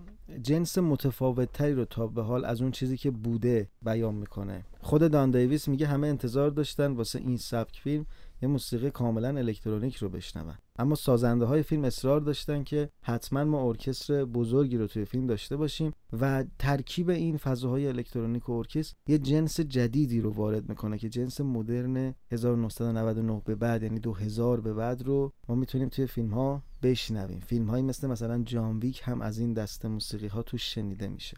جنس 0.43 0.79
متفاوت 0.79 1.53
تری 1.53 1.75
رو 1.75 1.85
تا 1.85 2.07
به 2.07 2.23
حال 2.23 2.45
از 2.45 2.63
اون 2.63 2.71
چیزی 2.71 2.97
که 2.97 3.11
بوده 3.11 3.69
بیان 3.83 4.15
می‌کنه. 4.15 4.65
خود 4.81 5.11
دان 5.11 5.31
دیویس 5.31 5.69
میگه 5.69 5.87
همه 5.87 6.07
انتظار 6.07 6.51
داشتن 6.51 6.93
واسه 6.93 7.19
این 7.19 7.37
سبک 7.37 7.81
فیلم 7.81 8.07
یه 8.43 8.49
موسیقی 8.49 8.91
کاملا 8.91 9.29
الکترونیک 9.29 9.97
رو 9.97 10.09
بشنون. 10.09 10.55
اما 10.79 10.95
سازنده 10.95 11.45
های 11.45 11.63
فیلم 11.63 11.85
اصرار 11.85 12.21
داشتن 12.21 12.65
که 12.65 12.91
حتما 13.03 13.45
ما 13.45 13.69
ارکستر 13.69 14.25
بزرگی 14.25 14.77
رو 14.77 14.87
توی 14.87 15.05
فیلم 15.05 15.27
داشته 15.27 15.57
باشیم 15.57 15.93
و 16.21 16.45
ترکیب 16.59 17.11
این 17.11 17.37
فضاهای 17.37 17.87
الکترونیک 17.87 18.49
و 18.49 18.53
ارکستر 18.53 18.97
یه 19.07 19.19
جنس 19.19 19.61
جدیدی 19.61 20.21
رو 20.21 20.31
وارد 20.31 20.69
می‌کنه 20.69 20.99
که 20.99 21.09
جنس 21.09 21.41
مدرن 21.41 22.15
1999 22.31 23.43
به 23.45 23.55
بعد 23.55 23.83
یعنی 23.83 23.99
2000 23.99 24.61
به 24.61 24.75
بعد 24.75 25.03
رو 25.03 25.33
ما 25.49 25.55
می‌تونیم 25.55 25.89
توی 25.89 26.07
فیلم 26.07 26.31
ها 26.31 26.63
بشنویم. 26.83 27.41
فیلم 27.41 27.67
هایی 27.67 27.83
مثل 27.83 28.09
مثلا 28.09 28.43
جانویک 28.43 29.01
هم 29.05 29.21
از 29.21 29.39
این 29.39 29.53
دست 29.53 29.87
موسیقی 29.87 30.27
ها 30.27 30.43
توش 30.43 30.75
شنیده 30.75 31.09
میشه. 31.09 31.37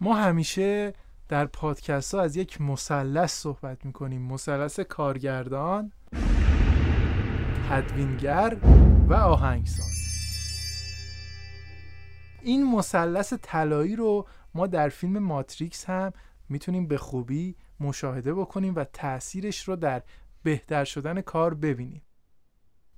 ما 0.00 0.14
همیشه 0.14 0.92
در 1.28 1.46
پادکست 1.46 2.14
ها 2.14 2.20
از 2.20 2.36
یک 2.36 2.60
مثلث 2.60 3.32
صحبت 3.32 3.84
می‌کنیم. 3.86 4.22
مثلث 4.22 4.80
کارگردان 4.80 5.92
تدوینگر 7.70 8.56
و 9.08 9.14
آهنگساز. 9.14 9.94
این 12.42 12.72
مثلث 12.72 13.32
طلایی 13.42 13.96
رو 13.96 14.26
ما 14.54 14.66
در 14.66 14.88
فیلم 14.88 15.18
ماتریکس 15.18 15.84
هم 15.84 16.12
می‌تونیم 16.48 16.86
به 16.86 16.98
خوبی 16.98 17.56
مشاهده 17.80 18.34
بکنیم 18.34 18.74
و 18.74 18.84
تاثیرش 18.84 19.68
رو 19.68 19.76
در 19.76 20.02
بهتر 20.42 20.84
شدن 20.84 21.20
کار 21.20 21.54
ببینیم. 21.54 22.02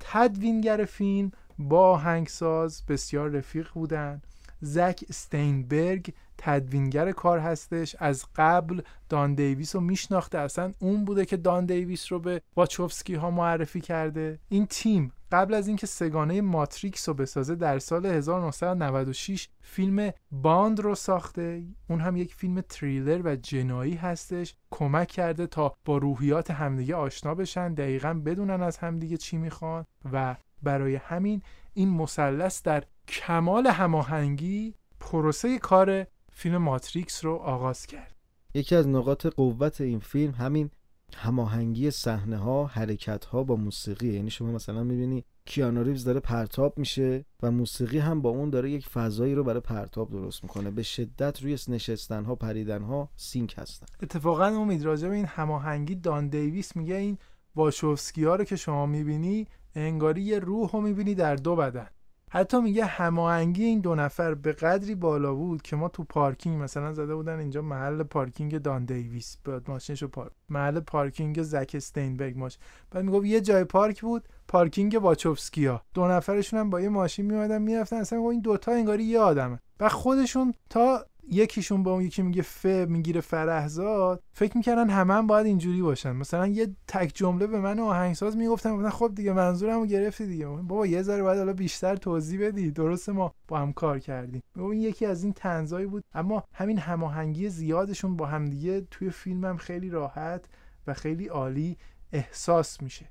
تدوینگر 0.00 0.84
فیلم 0.84 1.30
با 1.58 1.90
آهنگساز 1.90 2.86
بسیار 2.86 3.30
رفیق 3.30 3.68
بودن. 3.74 4.22
زک 4.60 5.04
استینبرگ 5.08 6.14
تدوینگر 6.38 7.12
کار 7.12 7.38
هستش. 7.38 7.96
از 7.98 8.24
قبل 8.36 8.80
دان 9.08 9.34
دیویس 9.34 9.74
رو 9.74 9.80
میشناخته. 9.80 10.38
اصلا 10.38 10.72
اون 10.78 11.04
بوده 11.04 11.24
که 11.24 11.36
دان 11.36 11.66
دیویس 11.66 12.12
رو 12.12 12.18
به 12.18 12.42
واچوفسکی 12.56 13.14
ها 13.14 13.30
معرفی 13.30 13.80
کرده. 13.80 14.38
این 14.48 14.66
تیم 14.66 15.12
قبل 15.32 15.54
از 15.54 15.68
اینکه 15.68 15.86
سگانه 15.86 16.40
ماتریکس 16.40 17.08
رو 17.08 17.14
بسازه 17.14 17.54
در 17.54 17.78
سال 17.78 18.06
1996 18.06 19.48
فیلم 19.60 20.10
Bound 20.32 20.80
رو 20.80 20.94
ساخته. 20.94 21.64
اون 21.90 22.00
هم 22.00 22.16
یک 22.16 22.34
فیلم 22.34 22.60
تریلر 22.60 23.20
و 23.24 23.36
جنایی 23.36 23.94
هستش. 23.94 24.54
کمک 24.70 25.08
کرده 25.08 25.46
تا 25.46 25.74
با 25.84 25.98
روحیات 25.98 26.50
همدیگه 26.50 26.94
آشنا 26.94 27.34
بشن. 27.34 27.74
دقیقا 27.74 28.14
بدونن 28.14 28.62
از 28.62 28.76
همدیگه 28.76 29.16
چی 29.16 29.36
می‌خوان 29.36 29.84
و 30.12 30.36
برای 30.62 30.94
همین 30.94 31.42
این 31.76 31.90
مثلث 31.90 32.62
در 32.62 32.84
کمال 33.08 33.66
هماهنگی 33.66 34.74
پروسه 35.00 35.58
کار 35.58 36.06
فیلم 36.32 36.56
ماتریکس 36.56 37.24
رو 37.24 37.34
آغاز 37.34 37.86
کرد. 37.86 38.16
یکی 38.54 38.74
از 38.74 38.88
نقاط 38.88 39.26
قوت 39.26 39.80
این 39.80 39.98
فیلم 39.98 40.32
همین 40.32 40.70
هماهنگی 41.16 41.90
صحنه 41.90 42.36
ها 42.36 42.66
حرکت 42.66 43.24
ها 43.24 43.42
با 43.42 43.56
موسیقی. 43.56 44.14
یعنی 44.14 44.30
شما 44.30 44.52
مثلا 44.52 44.84
می‌بینی 44.84 45.24
کیانو 45.44 45.82
ریوز 45.82 46.04
داره 46.04 46.20
پرتاب 46.20 46.78
میشه 46.78 47.24
و 47.42 47.50
موسیقی 47.50 47.98
هم 47.98 48.22
با 48.22 48.30
اون 48.30 48.50
داره 48.50 48.70
یک 48.70 48.86
فضایی 48.86 49.34
رو 49.34 49.44
برای 49.44 49.60
پرتاب 49.60 50.10
درست 50.10 50.42
می‌کنه. 50.42 50.70
به 50.70 50.82
شدت 50.82 51.42
روی 51.42 51.58
نشستن 51.68 52.24
ها 52.24 52.34
پریدن 52.34 52.82
ها 52.82 53.08
sync 53.16 53.54
هستن. 53.58 53.86
اتفاقا 54.02 54.46
امید 54.46 54.84
راجع 54.84 55.08
به 55.08 55.14
این 55.14 55.26
هماهنگی 55.26 55.94
دان 55.94 56.28
دیویس 56.28 56.76
میگه 56.76 56.94
این 56.94 57.18
واشوفسکی 57.56 58.24
ها 58.24 58.36
رو 58.36 58.44
که 58.44 58.56
شما 58.56 58.86
می‌بینی 58.86 59.46
انگاری 59.76 60.22
یه 60.22 60.38
روح 60.38 60.70
رو 60.72 60.80
می‌بینی 60.80 61.14
در 61.14 61.36
دو 61.36 61.56
بدن. 61.56 61.86
حتی 62.30 62.60
میگه 62.60 62.84
هماهنگی 62.84 63.64
این 63.64 63.80
دو 63.80 63.94
نفر 63.94 64.34
به 64.34 64.52
قدری 64.52 64.94
بالا 64.94 65.34
بود 65.34 65.62
که 65.62 65.76
ما 65.76 65.88
تو 65.88 66.04
پارکینگ 66.04 66.62
مثلا 66.62 66.92
زده 66.92 67.14
بودن 67.14 67.38
اینجا 67.38 67.62
محل 67.62 68.02
پارکینگ 68.02 68.58
دان 68.58 68.84
دیویس. 68.84 69.36
بعد 69.44 69.70
ماشینشو 69.70 70.08
پارک 70.08 70.32
محل 70.48 70.80
پارکینگ 70.80 71.42
زک 71.42 71.70
استینبرگ 71.74 72.38
ماش 72.38 72.58
بعد 72.90 73.04
می‌گفت 73.04 73.26
یه 73.26 73.40
جای 73.40 73.64
پارک 73.64 74.02
بود 74.02 74.28
پارکینگ 74.48 74.98
واچوفسکیا. 75.02 75.82
دو 75.94 76.08
نفرشون 76.08 76.60
هم 76.60 76.70
با 76.70 76.80
یه 76.80 76.88
ماشین 76.88 77.26
میومدن 77.26 77.62
می‌رفتن 77.62 77.96
اصلا 77.96 78.30
این 78.30 78.40
دوتا 78.40 78.72
انگاری 78.72 79.04
یه 79.04 79.20
آدمه. 79.20 79.60
و 79.80 79.88
خودشون 79.88 80.54
تا 80.70 81.06
یکیشون 81.30 81.82
با 81.82 81.92
اون 81.92 82.02
یکی 82.02 82.22
میگه 82.22 82.42
ف 82.42 82.66
می‌گیره 82.66 83.20
فرحزاد 83.20 84.22
فکر 84.32 84.56
می‌کردن 84.56 84.90
همه 84.90 85.14
هم 85.14 85.26
باید 85.26 85.46
اینجوری 85.46 85.82
باشن. 85.82 86.12
مثلا 86.12 86.46
یه 86.46 86.68
تک 86.88 87.12
جمله 87.14 87.46
به 87.46 87.60
من 87.60 87.78
آهنگساز 87.78 88.36
می‌گفتن 88.36 88.90
خب 88.90 89.12
دیگه 89.14 89.32
منظورمو 89.32 89.86
گرفتی 89.86 90.26
دیگه. 90.26 90.46
بابا 90.46 90.86
یه 90.86 91.02
ذره 91.02 91.22
باید 91.22 91.38
حالا 91.38 91.52
بیشتر 91.52 91.96
توضیح 91.96 92.46
بدی. 92.46 92.70
درسته 92.70 93.12
ما 93.12 93.34
با 93.48 93.58
هم 93.58 93.72
کار 93.72 93.98
کردیم. 93.98 94.42
این 94.56 94.72
یکی 94.72 95.06
از 95.06 95.24
این 95.24 95.32
تنزایی 95.32 95.86
بود. 95.86 96.04
اما 96.14 96.44
همین 96.52 96.78
هماهنگی 96.78 97.48
زیادشون 97.48 98.16
با 98.16 98.26
همدیگه 98.26 98.86
توی 98.90 99.10
فیلمم 99.10 99.56
خیلی 99.56 99.90
راحت 99.90 100.44
و 100.86 100.94
خیلی 100.94 101.26
عالی 101.26 101.76
احساس 102.12 102.82
میشه. 102.82 103.06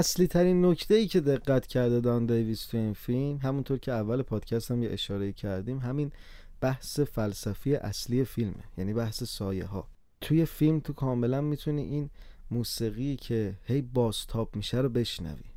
اصلی 0.00 0.26
ترین 0.26 0.64
نکته 0.64 0.94
ای 0.94 1.06
که 1.06 1.20
دقت 1.20 1.66
کرده 1.66 2.00
دان 2.00 2.26
دیویس 2.26 2.66
تو 2.66 2.76
این 2.76 2.92
فیلم 2.92 3.36
همونطور 3.36 3.78
که 3.78 3.92
اول 3.92 4.22
پادکست 4.22 4.70
هم 4.70 4.82
یه 4.82 4.90
اشاره 4.90 5.32
کردیم 5.32 5.78
همین 5.78 6.12
بحث 6.60 7.00
فلسفی 7.00 7.74
اصلی 7.74 8.24
فیلمه 8.24 8.64
یعنی 8.78 8.92
بحث 8.92 9.22
سایه 9.24 9.64
ها 9.64 9.88
توی 10.20 10.44
فیلم 10.44 10.80
تو 10.80 10.92
کاملا 10.92 11.40
می‌تونی 11.40 11.82
این 11.82 12.10
موسیقی 12.50 13.16
که 13.16 13.54
هی 13.64 13.82
بازتاب 13.82 14.56
میشه 14.56 14.78
رو 14.78 14.88
بشنوی. 14.88 15.50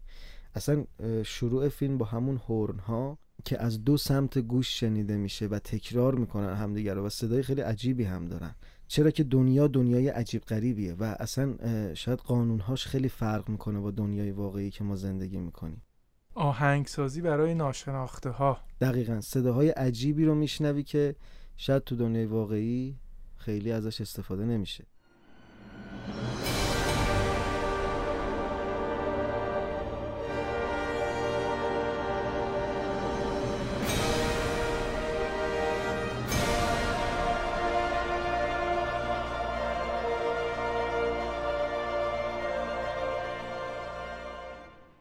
اصلا 0.55 0.85
شروع 1.23 1.69
فیلم 1.69 1.97
با 1.97 2.05
همون 2.05 2.37
هورن 2.37 2.79
ها 2.79 3.17
که 3.45 3.61
از 3.61 3.83
دو 3.83 3.97
سمت 3.97 4.37
گوش 4.37 4.79
شنیده 4.79 5.17
میشه 5.17 5.47
و 5.47 5.59
تکرار 5.59 6.15
می‌کنن 6.15 6.55
همدیگر 6.55 6.97
و 6.97 7.09
صدای 7.09 7.43
خیلی 7.43 7.61
عجیبی 7.61 8.03
هم 8.03 8.25
دارن. 8.25 8.55
چرا 8.93 9.11
که 9.11 9.23
دنیا 9.23 9.67
دنیای 9.67 10.09
عجیب 10.09 10.41
غریبیه 10.41 10.93
و 10.93 11.15
اصلا 11.19 11.55
شاید 11.93 12.19
قانونهاش 12.19 12.87
خیلی 12.87 13.09
فرق 13.09 13.49
می‌کنه 13.49 13.79
با 13.79 13.91
دنیای 13.91 14.31
واقعی 14.31 14.69
که 14.69 14.83
ما 14.83 14.95
زندگی 14.95 15.37
می‌کنیم. 15.37 15.81
آهنگسازی 16.35 17.21
برای 17.21 17.53
ناشناخته 17.53 18.29
ها 18.29 18.57
دقیقا. 18.81 19.21
صداهای 19.21 19.69
عجیبی 19.69 20.25
رو 20.25 20.35
میشنوی 20.35 20.83
که 20.83 21.15
شاید 21.57 21.83
تو 21.83 21.95
دنیای 21.95 22.25
واقعی 22.25 22.95
خیلی 23.37 23.71
ازش 23.71 24.01
استفاده 24.01 24.45
نمیشه. 24.45 24.85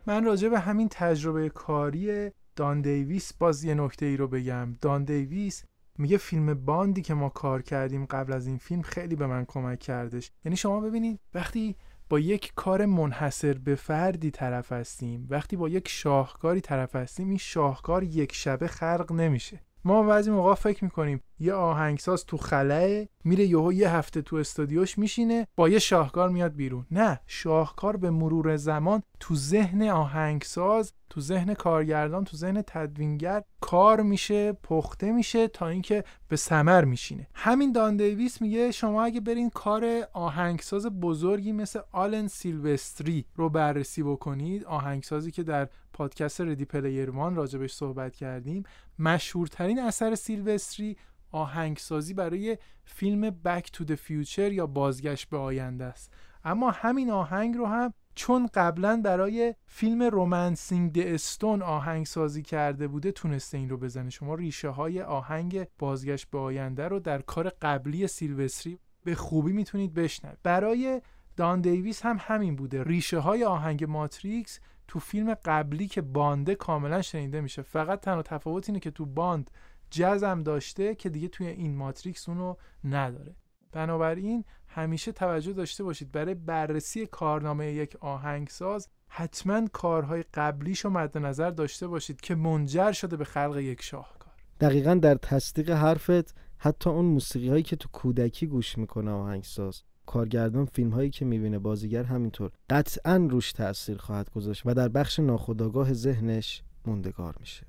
من 0.06 0.24
راجع 0.24 0.48
به 0.48 0.60
همین 0.60 0.88
تجربه 0.88 1.48
کاری 1.48 2.30
دان 2.56 2.80
دیویس 2.80 3.32
باز 3.32 3.64
یه 3.64 3.74
نکته 3.74 4.06
ای 4.06 4.16
رو 4.16 4.28
بگم. 4.28 4.72
دان 4.80 5.04
دیویس 5.04 5.64
میگه 5.98 6.16
فیلم 6.16 6.54
باندی 6.54 7.02
که 7.02 7.14
ما 7.14 7.28
کار 7.28 7.62
کردیم 7.62 8.06
قبل 8.06 8.32
از 8.32 8.46
این 8.46 8.58
فیلم 8.58 8.82
خیلی 8.82 9.16
به 9.16 9.26
من 9.26 9.44
کمک 9.44 9.78
کردش. 9.78 10.30
یعنی 10.44 10.56
شما 10.56 10.80
ببینید 10.80 11.20
وقتی 11.34 11.76
با 12.08 12.18
یک 12.18 12.52
کار 12.56 12.86
منحصر 12.86 13.52
به 13.52 13.74
فردی 13.74 14.30
طرف 14.30 14.72
هستیم 14.72 15.26
وقتی 15.30 15.56
با 15.56 15.68
یک 15.68 15.88
شاهکاری 15.88 16.60
طرف 16.60 16.96
هستیم 16.96 17.28
این 17.28 17.38
شاهکار 17.38 18.02
یک 18.02 18.34
شبه 18.34 18.66
خلق 18.66 19.12
نمیشه. 19.12 19.60
ما 19.84 20.02
بعضی 20.02 20.30
موقع 20.30 20.54
فکر 20.54 20.84
می‌کنیم 20.84 21.20
یه 21.42 21.54
آهنگساز 21.54 22.26
تو 22.26 22.36
خلاه 22.36 23.06
میره 23.24 23.46
یهو 23.46 23.72
یه 23.72 23.90
هفته 23.90 24.22
تو 24.22 24.36
استودیوش 24.36 24.98
میشینه 24.98 25.46
با 25.56 25.68
یه 25.68 25.78
شاهکار 25.78 26.28
میاد 26.28 26.54
بیرون. 26.54 26.86
نه 26.90 27.20
شاهکار 27.26 27.96
به 27.96 28.10
مرور 28.10 28.56
زمان 28.56 29.02
تو 29.20 29.34
ذهن 29.34 29.88
آهنگساز 29.88 30.92
تو 31.10 31.20
ذهن 31.20 31.54
کارگردان 31.54 32.24
تو 32.24 32.36
ذهن 32.36 32.62
تدوینگر 32.66 33.42
کار 33.60 34.02
میشه 34.02 34.52
پخته 34.52 35.12
میشه 35.12 35.48
تا 35.48 35.68
اینکه 35.68 36.04
به 36.28 36.36
سمر 36.36 36.84
میشینه. 36.84 37.26
همین 37.34 37.72
دان 37.72 37.96
دیویس 37.96 38.42
میگه 38.42 38.70
شما 38.70 39.04
اگه 39.04 39.20
برین 39.20 39.50
کار 39.50 40.06
آهنگساز 40.12 40.86
بزرگی 40.86 41.52
مثل 41.52 41.80
آلن 41.92 42.28
سیلوستری 42.28 43.24
رو 43.36 43.48
بررسی 43.48 44.02
بکنید 44.02 44.64
آهنگسازی 44.64 45.30
که 45.30 45.42
در 45.42 45.68
پادکست 45.92 46.40
Ready 46.40 46.64
Player 46.64 47.10
One 47.10 47.34
راجبش 47.34 47.72
صحبت 47.72 48.16
کردیم 48.16 48.62
مشهورترین 48.98 49.78
اثر 49.78 50.14
سیلوستری 50.14 50.96
آهنگسازی 51.32 52.14
برای 52.14 52.58
فیلم 52.84 53.30
Back 53.30 53.72
to 53.72 53.84
the 53.84 53.94
Future 53.94 54.52
یا 54.52 54.66
بازگشت 54.66 55.28
به 55.28 55.38
آینده 55.38 55.84
است. 55.84 56.12
اما 56.44 56.70
همین 56.70 57.10
آهنگ 57.10 57.56
رو 57.56 57.66
هم 57.66 57.94
چون 58.14 58.48
قبلا 58.54 59.00
برای 59.04 59.54
فیلم 59.66 60.02
Romancing 60.02 60.92
the 60.92 60.98
Stone 60.98 61.62
آهنگ 61.62 62.06
سازی 62.06 62.42
کرده 62.42 62.88
بوده 62.88 63.12
تونسته 63.12 63.58
این 63.58 63.68
رو 63.68 63.76
بزنه. 63.76 64.10
شما 64.10 64.34
ریشه 64.34 64.68
های 64.68 65.02
آهنگ 65.02 65.66
بازگشت 65.78 66.30
به 66.30 66.38
آینده 66.38 66.88
رو 66.88 67.00
در 67.00 67.22
کار 67.22 67.48
قبلی 67.62 68.06
سیلوستری 68.06 68.78
به 69.04 69.14
خوبی 69.14 69.52
می‌تونید 69.52 69.94
بشنوید. 69.94 70.38
برای 70.42 71.00
دان 71.36 71.60
دیویس 71.60 72.02
هم 72.02 72.16
همین 72.20 72.56
بوده. 72.56 72.82
ریشه 72.82 73.18
های 73.18 73.44
آهنگ 73.44 73.84
ماتریکس 73.84 74.60
تو 74.88 74.98
فیلم 74.98 75.34
قبلی 75.34 75.86
که 75.86 76.02
بانده 76.02 76.54
کاملا 76.54 77.02
شنیده 77.02 77.40
میشه. 77.40 77.62
فقط 77.62 78.00
تنها 78.00 78.22
تفاوت 78.22 78.68
اینه 78.68 78.80
که 78.80 78.90
تو 78.90 79.06
باند 79.06 79.50
جزم 79.92 80.42
داشته 80.42 80.94
که 80.94 81.08
دیگه 81.08 81.28
توی 81.28 81.46
این 81.46 81.76
ماتریکس 81.76 82.28
اونو 82.28 82.54
نداره. 82.84 83.36
بنابراین 83.72 84.44
همیشه 84.66 85.12
توجه 85.12 85.52
داشته 85.52 85.84
باشید 85.84 86.12
برای 86.12 86.34
بررسی 86.34 87.06
کارنامه 87.06 87.72
یک 87.72 87.96
آهنگساز 88.00 88.88
حتما 89.08 89.66
کارهای 89.72 90.24
قبلیش 90.34 90.80
رو 90.80 90.90
مد 90.90 91.18
نظر 91.18 91.50
داشته 91.50 91.86
باشید 91.86 92.20
که 92.20 92.34
منجر 92.34 92.92
شده 92.92 93.16
به 93.16 93.24
خلق 93.24 93.56
یک 93.56 93.82
شاهکار. 93.82 94.32
دقیقا 94.60 94.94
در 94.94 95.14
تصدیق 95.14 95.70
حرفت 95.70 96.34
حتی 96.58 96.90
اون 96.90 97.04
موسیقی 97.04 97.48
هایی 97.48 97.62
که 97.62 97.76
تو 97.76 97.88
کودکی 97.92 98.46
گوش 98.46 98.78
می‌کنه 98.78 99.10
آهنگساز. 99.10 99.82
کارگردان 100.06 100.64
فیلم 100.64 100.90
هایی 100.90 101.10
که 101.10 101.24
می‌بینه 101.24 101.58
بازیگر 101.58 102.04
همینطور. 102.04 102.50
قطعا 102.70 103.16
روش 103.30 103.52
تاثیر 103.52 103.98
خواهد 103.98 104.30
گذاشت 104.30 104.62
و 104.64 104.74
در 104.74 104.88
بخش 104.88 105.18
ناخودآگاه 105.18 105.92
ذهنش 105.92 106.62
موندگار 106.86 107.34
میشه. 107.40 107.66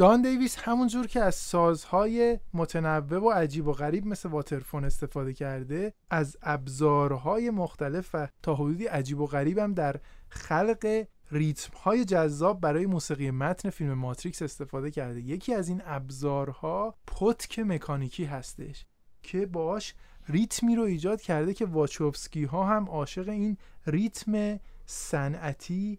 دان 0.00 0.22
دیویس 0.22 0.56
همونجور 0.58 1.06
که 1.06 1.20
از 1.20 1.34
سازهای 1.34 2.38
متنوع 2.54 3.22
و 3.22 3.30
عجیب 3.30 3.66
و 3.66 3.72
غریب 3.72 4.06
مثل 4.06 4.28
واترفون 4.28 4.84
استفاده 4.84 5.32
کرده 5.32 5.92
از 6.10 6.36
ابزارهای 6.42 7.50
مختلف 7.50 8.10
و 8.14 8.28
تا 8.42 8.54
حدودی 8.54 8.86
عجیب 8.86 9.20
و 9.20 9.26
غریب 9.26 9.58
هم 9.58 9.74
در 9.74 9.96
خلق 10.28 11.06
ریتم 11.30 11.76
های 11.76 12.04
جذاب 12.04 12.60
برای 12.60 12.86
موسیقی 12.86 13.30
متن 13.30 13.70
فیلم 13.70 13.94
ماتریکس 13.94 14.42
استفاده 14.42 14.90
کرده. 14.90 15.20
یکی 15.20 15.54
از 15.54 15.68
این 15.68 15.82
ابزارها 15.84 16.94
پتک 17.06 17.58
مکانیکی 17.58 18.24
هستش 18.24 18.86
که 19.22 19.46
باش 19.46 19.94
ریتمی 20.28 20.76
رو 20.76 20.82
ایجاد 20.82 21.20
کرده 21.20 21.54
که 21.54 21.66
واچوفسکی 21.66 22.44
ها 22.44 22.64
هم 22.64 22.88
عاشق 22.88 23.28
این 23.28 23.56
ریتم 23.86 24.60
صنعتی 24.86 25.98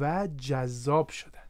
و 0.00 0.28
جذاب 0.36 1.08
شدن. 1.08 1.46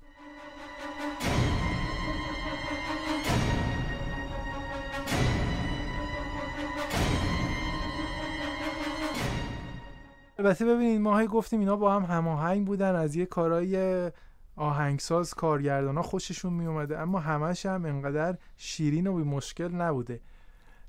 البته 10.39 10.65
ببینید 10.65 11.01
ما 11.01 11.19
هی 11.19 11.27
گفتیم 11.27 11.61
اینا 11.61 11.77
با 11.77 11.95
هم 11.95 12.17
هماهنگ 12.17 12.67
بودن 12.67 12.95
از 12.95 13.17
یه 13.17 13.27
کارهای 13.27 14.13
آهنگساز 14.57 15.35
کارگردان 15.35 15.97
ها 15.97 16.03
خوششون 16.03 16.53
می 16.53 16.67
اومده 16.67 16.99
اما 16.99 17.19
همش 17.19 17.67
هم 17.67 17.85
انقدر 17.85 18.39
شیرین 18.57 19.07
و 19.07 19.15
بی 19.15 19.23
مشکل 19.23 19.69
نبوده. 19.69 20.21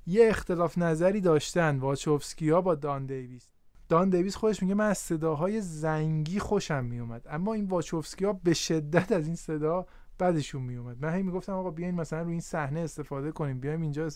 یه 0.07 0.29
اختلاف 0.29 0.77
نظری 0.77 1.21
داشتن 1.21 1.79
واچوفسکی 1.79 2.49
ها 2.49 2.61
با 2.61 2.75
دان 2.75 3.05
دیویس. 3.05 3.47
دان 3.89 4.09
دیویس 4.09 4.35
خودش 4.35 4.61
میگه 4.61 4.75
من 4.75 4.89
از 4.89 4.97
صداهای 4.97 5.61
زنگی 5.61 6.39
خوشم 6.39 6.85
میومد 6.85 7.27
اما 7.29 7.53
این 7.53 7.65
واچوفسکی 7.65 8.25
ها 8.25 8.33
به 8.33 8.53
شدت 8.53 9.11
از 9.11 9.27
این 9.27 9.35
صدا 9.35 9.85
بعدشون 10.17 10.61
میومد 10.61 11.05
من 11.05 11.13
هی 11.13 11.23
می‌گفتم 11.23 11.53
آقا 11.53 11.71
بیاین 11.71 11.95
مثلا 11.95 12.21
روی 12.21 12.31
این 12.31 12.41
صحنه 12.41 12.79
استفاده 12.79 13.31
کنیم 13.31 13.59
بیایم 13.59 13.81
اینجا 13.81 14.09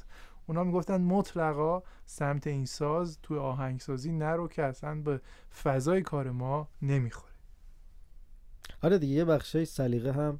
اونا 0.47 0.63
می‌گفتن 0.63 1.01
مطلقا 1.01 1.83
سمت 2.05 2.47
این 2.47 2.65
ساز 2.65 3.19
توی 3.23 3.37
آهنگسازی 3.37 4.11
نرو 4.11 4.47
که 4.47 4.63
اصلا 4.63 5.01
به 5.01 5.21
فضای 5.63 6.01
کار 6.01 6.31
ما 6.31 6.67
نمی‌خوره. 6.81 7.33
آره 8.83 8.97
دیگه 8.97 9.13
یه 9.13 9.25
بخشای 9.25 9.65
سلیقه 9.65 10.11
هم 10.11 10.39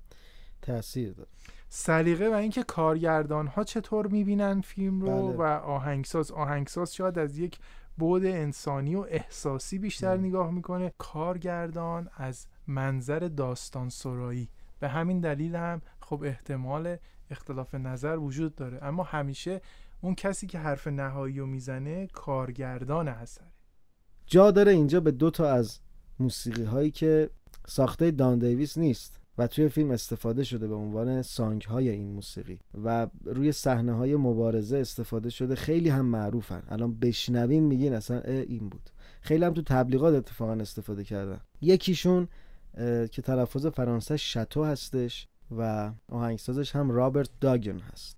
تاثیر 0.61 1.13
داره. 1.13 1.29
سلیقه 1.69 2.29
و 2.29 2.33
اینکه 2.33 2.63
کارگردان 2.63 3.47
ها 3.47 3.63
چطور 3.63 4.07
می‌بینن 4.07 4.61
فیلم 4.61 5.01
رو 5.01 5.27
بله. 5.27 5.37
و 5.37 5.41
آهنگساز 5.65 6.31
آهنگساز 6.31 6.93
شاید 6.93 7.19
از 7.19 7.37
یک 7.37 7.59
بود 7.97 8.25
انسانی 8.25 8.95
و 8.95 9.05
احساسی 9.09 9.79
بیشتر 9.79 10.17
مم. 10.17 10.25
نگاه 10.25 10.51
می‌کنه. 10.51 10.93
کارگردان 10.97 12.09
از 12.17 12.47
منظر 12.67 13.19
داستان 13.19 13.89
سرایی. 13.89 14.49
به 14.79 14.89
همین 14.89 15.19
دلیل 15.19 15.55
هم 15.55 15.81
خب 15.99 16.23
احتمال 16.23 16.97
اختلاف 17.31 17.75
نظر 17.75 18.17
وجود 18.17 18.55
داره. 18.55 18.79
اما 18.81 19.03
همیشه 19.03 19.61
اون 20.01 20.15
کسی 20.15 20.47
که 20.47 20.59
حرف 20.59 20.87
نهایی 20.87 21.39
رو 21.39 21.45
می‌زنه 21.45 22.07
کارگردان 22.07 23.07
اثره. 23.07 23.51
جا 24.25 24.51
داره 24.51 24.71
اینجا 24.71 24.99
به 24.99 25.11
دو 25.11 25.29
تا 25.29 25.49
از 25.51 25.79
موسیقی 26.19 26.63
هایی 26.63 26.91
که 26.91 27.29
ساخته 27.67 28.11
دان 28.11 28.39
دیویس 28.39 28.77
نیست 28.77 29.19
و 29.37 29.47
توی 29.47 29.69
فیلم 29.69 29.91
استفاده 29.91 30.43
شده 30.43 30.67
به 30.67 30.75
عنوان 30.75 31.21
سانگ 31.21 31.61
های 31.61 31.89
این 31.89 32.11
موسیقی 32.11 32.59
و 32.83 33.07
روی 33.25 33.51
صحنه 33.51 33.93
های 33.93 34.15
مبارزه 34.15 34.77
استفاده 34.77 35.29
شده. 35.29 35.55
خیلی 35.55 35.89
هم 35.89 36.05
معروفن. 36.05 36.63
الان 36.69 36.99
بشنوین 36.99 37.63
میگین 37.63 37.93
اصلا 37.93 38.19
این 38.21 38.69
بود. 38.69 38.89
خیلی 39.21 39.45
هم 39.45 39.53
تو 39.53 39.61
تبلیغات 39.61 40.15
اتفاقا 40.15 40.53
استفاده 40.53 41.03
کردن. 41.03 41.39
یکیشون 41.61 42.27
که 43.11 43.21
تلفظ 43.23 43.65
فرانسه 43.65 44.17
شتو 44.17 44.63
هستش 44.63 45.27
و 45.57 45.91
آهنگسازش 46.09 46.75
هم 46.75 46.91
رابرت 46.91 47.29
داگن 47.41 47.79
هست. 47.79 48.17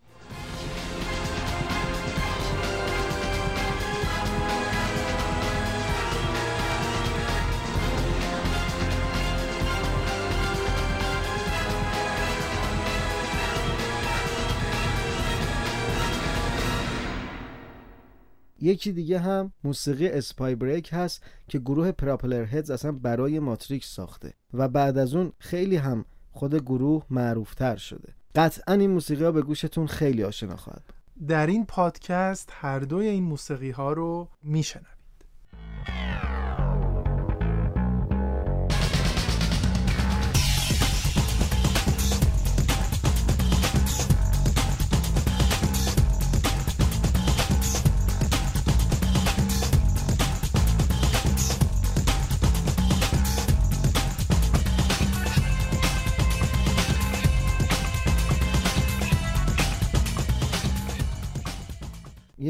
یکی 18.64 18.92
دیگه 18.92 19.20
هم 19.20 19.54
موسیقی 19.64 20.08
اسپای 20.08 20.56
بریک 20.56 20.90
هست 20.94 21.24
که 21.48 21.60
گروه 21.60 21.92
پراپلر 21.92 22.46
هدز 22.46 22.72
اصلا 22.72 22.92
برای 22.92 23.40
ماتریکس 23.40 23.96
ساخته 23.96 24.34
و 24.54 24.68
بعد 24.68 24.98
از 24.98 25.16
اون 25.16 25.32
خیلی 25.38 25.76
هم 25.76 26.06
خود 26.32 26.56
گروه 26.56 27.06
معروفتر 27.10 27.76
شده. 27.76 28.14
قطعا 28.36 28.76
این 28.76 28.90
موسیقی 28.90 29.24
ها 29.24 29.32
به 29.32 29.42
گوشتون 29.42 29.88
خیلی 29.88 30.24
آشنا 30.24 30.56
خواهد 30.56 30.94
در 31.28 31.48
این 31.48 31.66
پادکست 31.66 32.50
هر 32.52 32.80
دوی 32.80 33.08
این 33.08 33.24
موسیقی 33.24 33.72
ها 33.72 33.94
رو 33.94 34.30
میشنوید. 34.44 34.88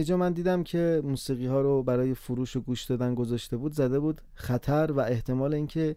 یه 0.04 0.08
جا 0.08 0.18
من 0.18 0.34
دیدم 0.34 0.64
که 0.64 1.02
موسیقی 1.04 1.46
ها 1.48 1.62
رو 1.62 1.84
برای 1.84 2.14
فروش 2.14 2.56
و 2.56 2.62
گوش 2.62 2.84
دادن 2.84 3.16
گذاشته 3.16 3.58
بود 3.58 3.74
زده 3.74 4.00
بود 4.00 4.22
خطر 4.34 4.92
و 4.92 5.00
احتمال 5.00 5.54
اینکه 5.54 5.96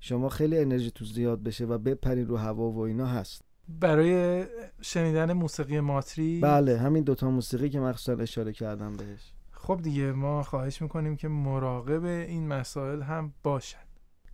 شما 0.00 0.28
خیلی 0.28 0.58
انرژی 0.58 0.90
تو 0.90 1.04
زیاد 1.04 1.42
بشه 1.42 1.64
و 1.64 1.78
بپرین 1.78 2.26
رو 2.26 2.36
هوا 2.36 2.70
و 2.70 2.78
اینا 2.78 3.06
هست. 3.06 3.42
برای 3.68 4.44
شنیدن 4.80 5.32
موسیقی 5.32 5.80
ماتری؟ 5.80 6.40
بله 6.40 6.78
همین 6.78 7.04
دوتا 7.04 7.30
موسیقی 7.30 7.68
که 7.68 7.80
مخصوصا 7.80 8.22
اشاره 8.22 8.52
کردم 8.52 8.96
بهش. 8.96 9.32
خب 9.50 9.80
دیگه 9.82 10.12
ما 10.12 10.42
خواهش 10.42 10.82
می‌کنیم 10.82 11.16
که 11.16 11.28
مراقب 11.28 12.04
این 12.04 12.48
مسائل 12.48 13.02
هم 13.02 13.34
باشن. 13.42 13.78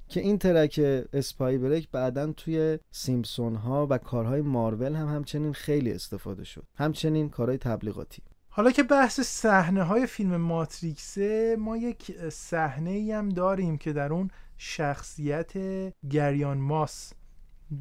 که 0.09 0.21
این 0.21 0.39
ترک 0.39 0.81
اسپای 1.13 1.59
بریک 1.59 1.91
بعدا 1.91 2.33
توی 2.33 2.79
سیمپسون 2.91 3.55
ها 3.55 3.87
و 3.91 3.99
کارهای 3.99 4.41
مارول 4.41 4.95
هم 4.95 5.09
همچنین 5.09 5.53
خیلی 5.53 5.93
استفاده 5.93 6.45
شد. 6.45 6.65
همچنین 6.75 7.29
کارهای 7.29 7.59
تبلیغاتی. 7.59 8.23
حالا 8.59 8.71
که 8.71 8.83
بحث 8.83 9.21
صحنه 9.21 9.83
های 9.83 10.07
فیلم 10.07 10.37
ماتریکسه 10.37 11.57
ما 11.59 11.77
یک 11.77 12.29
صحنه 12.29 12.91
ای 12.91 13.13
هم 13.13 13.29
داریم 13.29 13.79
که 13.79 13.93
در 13.93 14.13
اون 14.13 14.31
شخصیت 14.57 15.53
کری 16.11 16.49
ان 16.49 16.59
ماس 16.59 17.13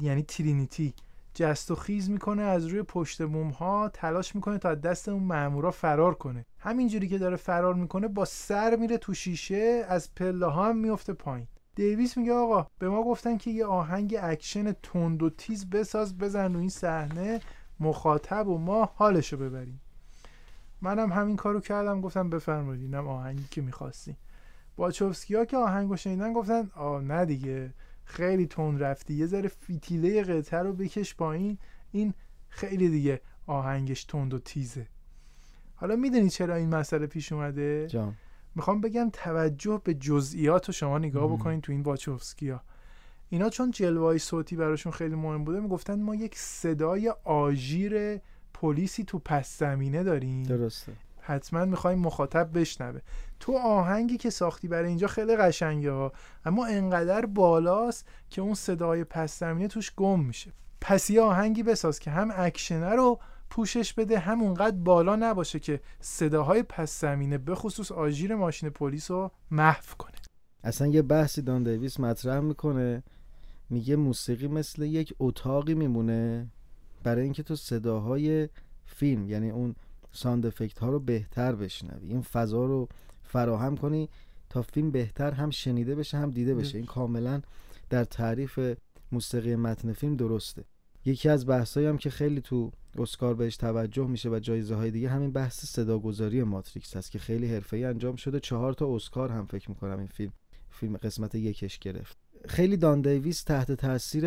یعنی 0.00 0.22
ترینیتی 0.22 0.94
جست 1.34 1.70
و 1.70 1.74
خیز 1.74 2.10
می‌کنه 2.10 2.42
از 2.42 2.66
روی 2.66 2.82
پشت 2.82 3.22
بوم 3.22 3.48
ها 3.48 3.88
تلاش 3.88 4.34
می‌کنه 4.34 4.58
تا 4.58 4.74
دست 4.74 5.08
اون 5.08 5.22
مامورا 5.22 5.70
فرار 5.70 6.14
کنه. 6.14 6.46
همینجوری 6.58 7.08
که 7.08 7.18
داره 7.18 7.36
فرار 7.36 7.74
می‌کنه 7.74 8.08
با 8.08 8.24
سر 8.24 8.76
میره 8.76 8.98
تو 8.98 9.14
شیشه 9.14 9.84
از 9.88 10.14
پله 10.14 10.46
ها 10.46 10.68
هم 10.68 10.76
میفته 10.76 11.12
پایین. 11.12 11.46
دیویس 11.74 12.16
میگه 12.16 12.32
آقا 12.32 12.66
به 12.78 12.88
ما 12.88 13.02
گفتن 13.02 13.36
که 13.36 13.50
یه 13.50 13.66
آهنگ 13.66 14.16
اکشن 14.22 14.72
تند 14.72 15.22
و 15.22 15.30
تیز 15.30 15.70
بساز 15.70 16.18
بزن 16.18 16.54
رو 16.54 16.60
این 16.60 16.68
صحنه 16.68 17.40
مخاطب 17.80 18.48
و 18.48 18.58
ما 18.58 18.90
حالشو 18.94 19.36
ببریم. 19.36 19.80
منم 20.82 21.12
همین 21.12 21.36
کارو 21.36 21.60
کردم 21.60 22.00
گفتم 22.00 22.30
بفرمایید 22.30 22.82
اینم 22.82 23.08
آهنگی 23.08 23.46
که 23.50 23.62
می‌خواستی. 23.62 24.16
باچوفسکی 24.76 25.34
ها 25.34 25.44
که 25.44 25.56
آهنگو 25.56 25.96
شنیدن 25.96 26.32
گفتن 26.32 26.70
آ 26.74 27.00
نه 27.00 27.24
دیگه 27.24 27.74
خیلی 28.04 28.46
تون 28.46 28.78
رفتی 28.78 29.14
یه 29.14 29.26
ذره 29.26 29.48
فیتیله 29.48 30.22
قطعه 30.22 30.60
رو 30.60 30.72
بکش 30.72 31.14
پایین 31.14 31.58
این 31.92 32.14
خیلی 32.48 32.88
دیگه 32.88 33.20
آهنگش 33.46 34.04
تند 34.04 34.34
و 34.34 34.38
تیزه. 34.38 34.86
حالا 35.74 35.96
می‌دونی 35.96 36.30
چرا 36.30 36.54
این 36.54 36.74
مسئله 36.74 37.06
پیش 37.06 37.32
اومده؟ 37.32 37.86
جان. 37.86 38.14
می‌خوام 38.54 38.80
بگم 38.80 39.10
توجه 39.12 39.80
به 39.84 39.94
جزئیات 39.94 40.66
رو 40.66 40.72
شما 40.72 40.98
نگاه 40.98 41.32
بکنین 41.32 41.60
تو 41.60 41.72
این 41.72 41.82
واچوفسکی 41.82 42.50
ها 42.50 42.60
اینا 43.28 43.50
چون 43.50 43.70
جلوهای 43.70 44.18
صوتی 44.18 44.56
براشون 44.56 44.92
خیلی 44.92 45.14
مهم 45.14 45.44
بوده 45.44 45.60
می‌گفتن 45.60 46.02
ما 46.02 46.14
یک 46.14 46.38
صدای 46.38 47.14
آژیر 47.24 48.20
پلیسی 48.60 49.04
تو 49.04 49.18
پس 49.18 49.58
زمینه 49.58 50.02
داریم؟ 50.02 50.42
درسته. 50.42 50.92
حتما 51.20 51.64
می‌خوایم 51.64 51.98
مخاطب 51.98 52.58
بشنوه. 52.58 53.00
تو 53.40 53.58
آهنگی 53.58 54.16
که 54.16 54.30
ساختی 54.30 54.68
برای 54.68 54.88
اینجا 54.88 55.06
خیلی 55.06 55.36
قشنگه 55.36 55.90
ها. 55.90 56.12
اما 56.44 56.66
انقدر 56.66 57.26
بالاست 57.26 58.08
که 58.30 58.42
اون 58.42 58.54
صدای 58.54 59.04
پس 59.04 59.38
زمینه 59.38 59.68
توش 59.68 59.92
گم 59.96 60.20
میشه. 60.20 60.52
پس 60.80 61.10
یه 61.10 61.20
آهنگی 61.20 61.62
بساز 61.62 61.98
که 61.98 62.10
هم 62.10 62.30
اکشنه 62.36 62.90
رو 62.90 63.18
پوشش 63.50 63.92
بده 63.94 64.18
هم 64.18 64.40
اونقدر 64.40 64.76
بالا 64.76 65.16
نباشه 65.16 65.58
که 65.58 65.80
صداهای 66.00 66.62
پس 66.62 67.00
زمینه 67.00 67.38
به 67.38 67.54
خصوص 67.54 67.92
آژیر 67.92 68.34
ماشین 68.34 68.70
پلیس 68.70 69.10
رو 69.10 69.30
محو 69.50 69.94
کنه. 69.98 70.16
اصلا 70.64 70.86
یه 70.86 71.02
بحثی 71.02 71.42
دان 71.42 71.62
دیویس 71.62 72.00
مطرح 72.00 72.40
می‌کنه. 72.40 73.02
میگه 73.70 73.96
موسیقی 73.96 74.48
مثل 74.48 74.82
یک 74.82 75.14
اتاقی 75.18 75.74
میمونه. 75.74 76.46
برای 77.02 77.22
اینکه 77.24 77.42
تو 77.42 77.56
صداهای 77.56 78.48
فیلم 78.86 79.28
یعنی 79.28 79.50
اون 79.50 79.74
ساند 80.12 80.46
افکت 80.46 80.78
ها 80.78 80.90
رو 80.90 81.00
بهتر 81.00 81.54
بشنوی. 81.54 82.08
این 82.08 82.22
فضا 82.22 82.64
رو 82.64 82.88
فراهم 83.22 83.76
کنی 83.76 84.08
تا 84.48 84.62
فیلم 84.62 84.90
بهتر 84.90 85.30
هم 85.30 85.50
شنیده 85.50 85.94
بشه 85.94 86.18
هم 86.18 86.30
دیده 86.30 86.54
بشه. 86.54 86.78
این 86.78 86.86
کاملا 86.86 87.42
در 87.90 88.04
تعریف 88.04 88.60
موسیقی 89.12 89.56
متن 89.56 89.92
فیلم 89.92 90.16
درسته. 90.16 90.64
یکی 91.04 91.28
از 91.28 91.46
بحثایی 91.46 91.86
هم 91.86 91.98
که 91.98 92.10
خیلی 92.10 92.40
تو 92.40 92.70
اسکار 92.98 93.34
بهش 93.34 93.56
توجه 93.56 94.06
میشه 94.06 94.30
و 94.30 94.38
جایزه 94.38 94.74
های 94.74 94.90
دیگه 94.90 95.08
همین 95.08 95.32
بحث 95.32 95.64
صداگذاری 95.64 96.42
ماتریکس 96.42 96.96
هست 96.96 97.10
که 97.10 97.18
خیلی 97.18 97.54
حرفه‌ای 97.54 97.84
انجام 97.84 98.16
شده. 98.16 98.40
چهار 98.40 98.72
تا 98.72 98.94
اسکار 98.94 99.32
هم 99.32 99.46
فکر 99.46 99.70
می‌کنم 99.70 99.98
این 99.98 100.06
فیلم 100.06 100.32
فیلم 100.70 100.96
قسمت 100.96 101.34
یکش 101.34 101.78
گرفت. 101.78 102.18
خیلی 102.48 102.76
دان 102.76 103.00
دیویس 103.00 103.42
تحت 103.42 103.72
تاثیر 103.72 104.26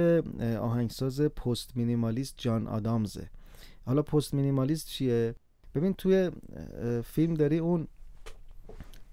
آهنگساز 0.60 1.21
پست 1.21 1.78
مینیمالیست 1.78 2.34
جان 2.38 2.67
آدامزه. 2.67 3.30
حالا 3.86 4.02
پست 4.02 4.34
مینیمالیست 4.34 4.88
چیه؟ 4.88 5.36
ببین 5.76 5.93
توی 5.93 6.32
فیلم 7.04 7.34
داری 7.34 7.58
اون 7.58 7.88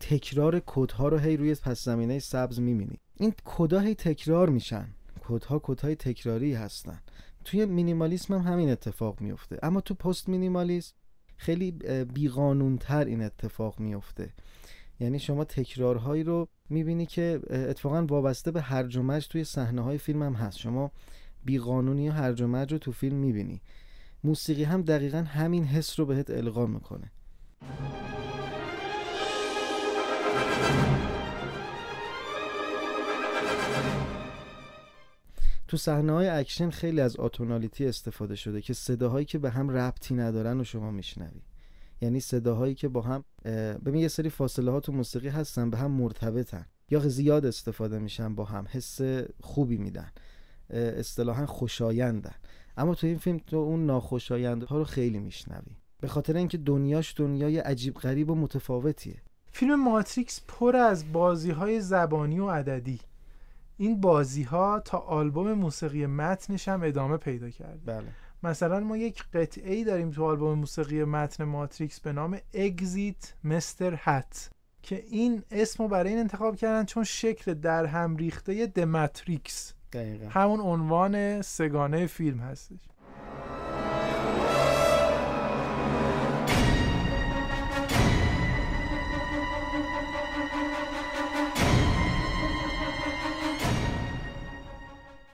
تکرار 0.00 0.62
کدها 0.66 1.08
رو 1.08 1.18
هی 1.18 1.37
روی 1.37 1.54
پس 1.54 1.84
زمینه 1.84 2.18
سبز 2.18 2.61
می‌بینی. 2.61 2.98
این 3.16 3.34
کدا 3.44 3.80
هی 3.80 3.94
تکرار 3.94 4.48
میشن. 4.48 4.88
کدها 5.28 5.58
کدهای 5.58 5.94
تکراری 5.94 6.54
هستن. 6.54 7.00
توی 7.44 7.64
مینیمالیسم 7.64 8.34
هم 8.34 8.52
همین 8.52 8.70
اتفاق 8.70 9.20
میفته 9.20 9.58
اما 9.62 9.80
تو 9.80 9.94
پست 9.94 10.28
مینیمالیسم 10.28 10.94
خیلی 11.37 11.70
بیقانونتر 12.04 13.04
این 13.04 13.22
اتفاق 13.22 13.80
میفته 13.80 14.32
یعنی 15.00 15.18
شما 15.18 15.44
تکرارهایی 15.44 16.22
رو 16.22 16.48
می‌بینی 16.68 17.06
که 17.06 17.40
اتفاقا 17.50 18.06
وابسته 18.06 18.50
به 18.50 18.61
مرج 18.61 19.28
توی 19.28 19.44
صحنه 19.44 19.82
های 19.82 19.98
فیلم 19.98 20.22
هم 20.22 20.34
هست. 20.34 20.58
شما 20.58 20.92
بیقانونی 21.44 22.08
و 22.42 22.46
مرج 22.46 22.72
رو 22.72 22.78
تو 22.78 22.92
فیلم 22.92 23.16
می‌بینی. 23.16 23.61
موسیقی 24.24 24.64
هم 24.64 24.82
دقیقا 24.82 25.18
همین 25.18 25.64
حس 25.64 26.00
رو 26.00 26.06
بهت 26.06 26.30
القا 26.30 26.66
می‌کنه. 26.66 27.11
تو 35.68 35.76
صحنه 35.76 36.12
های 36.12 36.28
اکشن 36.28 36.70
خیلی 36.70 37.00
از 37.00 37.16
atonality 37.16 37.87
استفاده 37.87 38.37
شده 38.37 38.61
که 38.61 38.74
صداهایی 38.74 39.26
که 39.26 39.38
به 39.38 39.50
هم 39.50 39.70
ربطی 39.70 40.14
ندارن 40.14 40.61
و 40.61 40.64
شما 40.64 40.90
میشنوی. 40.90 41.40
یعنی 42.00 42.20
صداهایی 42.20 42.74
که 42.74 42.88
با 42.88 43.00
هم 43.00 43.24
ببین 43.84 44.00
یه 44.00 44.08
سری 44.08 44.30
فاصله 44.30 44.70
ها 44.70 44.80
تو 44.80 44.92
موسیقی 44.92 45.28
هستن 45.28 45.70
به 45.70 45.76
هم 45.78 45.90
مرتبطن. 45.90 46.66
یا 46.90 47.00
زیاد 47.00 47.46
استفاده 47.46 47.98
میشن 47.98 48.34
با 48.34 48.44
هم 48.44 48.66
حس 48.70 49.00
خوبی 49.40 49.76
میدن 49.76 50.11
اصطلاحا 50.70 51.46
خوشایندن. 51.46 52.34
اما 52.76 52.94
تو 52.94 53.06
این 53.06 53.18
فیلم 53.18 53.38
تو 53.38 53.56
اون 53.56 53.87
ناخوشایند 53.87 54.62
ها 54.62 54.78
رو 54.78 54.84
خیلی 54.84 55.18
میشنوی. 55.18 55.76
به 56.00 56.08
خاطر 56.08 56.37
اینکه 56.37 56.58
دنیاش 56.58 57.14
دنیای 57.16 57.58
عجیب 57.58 57.94
غریب 57.94 58.30
و 58.30 58.34
متفاوتیه. 58.34 59.22
فیلم 59.52 59.84
ماتریکس 59.84 60.40
پر 60.48 60.76
از 60.76 61.12
بازی 61.12 61.50
های 61.50 61.80
زبانی 61.80 62.38
و 62.38 62.50
عددی. 62.50 63.00
این 63.76 64.00
بازی 64.00 64.42
ها 64.42 64.80
تا 64.80 64.98
آلبوم 64.98 65.52
موسیقی 65.52 66.06
متنش 66.06 66.68
هم 66.68 66.82
ادامه 66.82 67.16
پیدا 67.16 67.50
کرد 67.50 67.80
بله. 67.84 68.06
مثلا 68.42 68.81
ما 68.81 68.96
یک 68.96 69.22
قطعه 69.35 69.74
ای 69.74 69.85
داریم 69.85 70.11
تو 70.11 70.24
آلبوم 70.24 70.59
موسیقی 70.59 71.05
متن 71.05 71.44
ماتریکس 71.44 72.01
به 72.01 72.12
نام 72.12 72.38
اگزیت 72.55 73.35
مستر 73.44 73.94
هت 73.98 74.51
که 74.83 75.05
این 75.11 75.42
اسم 75.51 75.83
رو 75.83 75.88
برای 75.88 76.11
این 76.11 76.18
انتخاب 76.18 76.57
کردن 76.57 76.85
چون 76.85 77.05
شکل 77.05 77.55
در 77.55 77.87
هم 77.87 78.16
ریخته 78.16 78.66
دماتریکس 78.66 79.74
دقیقا. 79.92 80.29
همون 80.29 80.61
عنوان 80.61 81.42
سگانه 81.42 82.07
فیلم 82.07 82.38
هستش 82.38 82.79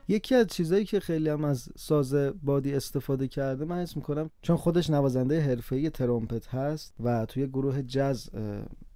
یکی 0.09 0.35
از 0.35 0.47
چیزایی 0.47 0.85
که 0.85 1.01
خیلی 1.01 1.29
هم 1.29 1.45
از 1.45 1.69
ساز 1.77 2.15
بادی 2.43 2.75
استفاده 2.75 3.29
کرده 3.29 3.65
من 3.65 3.83
حس 3.83 3.97
می‌کنم 3.97 4.31
چون 4.43 4.57
خودش 4.57 4.91
نوازنده 4.91 5.41
حرفه‌ای 5.41 5.91
ترومپت 5.91 6.49
هست 6.49 6.95
و 7.01 7.27
توی 7.27 7.47
گروه 7.47 7.83
جز 7.83 8.31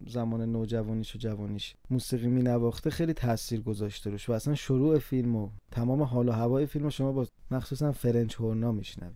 زمان 0.07 0.53
نوجوانیش 0.53 1.17
و 1.17 1.19
جوانیش 1.19 1.75
موسیقی 1.91 2.27
می 2.27 2.43
نواخته 2.43 2.91
خیلی 2.91 3.13
تاثیر 3.13 3.61
گذاشته 3.61 4.11
روش 4.11 4.29
و 4.29 4.33
اصلا 4.33 4.55
شروع 4.55 4.99
فیلم 4.99 5.37
و 5.37 5.51
تمام 5.71 6.03
حال 6.03 6.29
و 6.29 6.33
هوای 6.33 6.67
فیلم 6.67 6.89
شما 6.89 7.13
با 7.13 7.27
مخصوصا 7.51 7.93
فرنچ 7.93 8.35
هورنا 8.35 8.73
میشنوی 8.73 9.15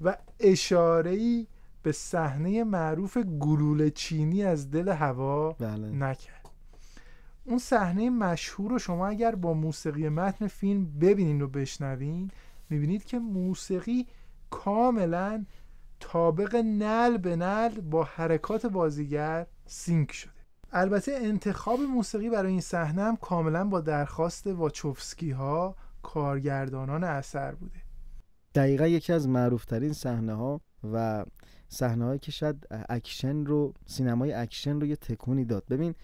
و 0.00 0.16
اشاره 0.40 1.46
به 1.82 1.92
صحنه 1.92 2.64
معروف 2.64 3.18
گلوله 3.18 3.90
چینی 3.90 4.44
از 4.44 4.70
دل 4.70 4.88
هوا 4.88 5.52
بله. 5.52 5.90
نکرد 5.90 6.43
اون 7.44 7.58
صحنه 7.58 8.10
مشهور 8.10 8.70
رو 8.70 8.78
شما 8.78 9.06
اگر 9.06 9.34
با 9.34 9.54
موسیقی 9.54 10.08
متن 10.08 10.46
فیلم 10.46 10.98
ببینین 10.98 11.42
و 11.42 11.48
بشنوین 11.48 12.30
می‌بینید 12.70 13.04
که 13.04 13.18
موسیقی 13.18 14.06
کاملا 14.50 15.44
طابق 16.00 16.56
نعل 16.56 17.16
به 17.16 17.36
نعل 17.36 17.80
با 17.80 18.04
حرکات 18.04 18.66
بازیگر 18.66 19.46
sync 19.66 20.12
شده. 20.12 20.32
البته 20.72 21.12
انتخاب 21.12 21.80
موسیقی 21.80 22.30
برای 22.30 22.52
این 22.52 22.60
صحنه 22.60 23.02
هم 23.02 23.16
کاملا 23.16 23.64
با 23.64 23.80
درخواست 23.80 24.46
واچوفسکی 24.46 25.30
ها 25.30 25.76
کارگردانان 26.02 27.04
اثر 27.04 27.54
بوده. 27.54 27.78
دقیقا 28.54 28.86
یکی 28.86 29.12
از 29.12 29.28
معروفترین 29.28 29.92
صحنه 29.92 30.34
ها 30.34 30.60
و 30.92 31.24
صحنه 31.68 32.04
هایی 32.04 32.18
که 32.18 32.32
شاید 32.32 32.66
اکشن 32.88 33.44
رو 33.44 33.74
سینمای 33.86 34.32
اکشن 34.32 34.80
رو 34.80 34.86
یه 34.86 34.96
تکونی 34.96 35.44
داد. 35.44 35.64
ببین 35.70 35.94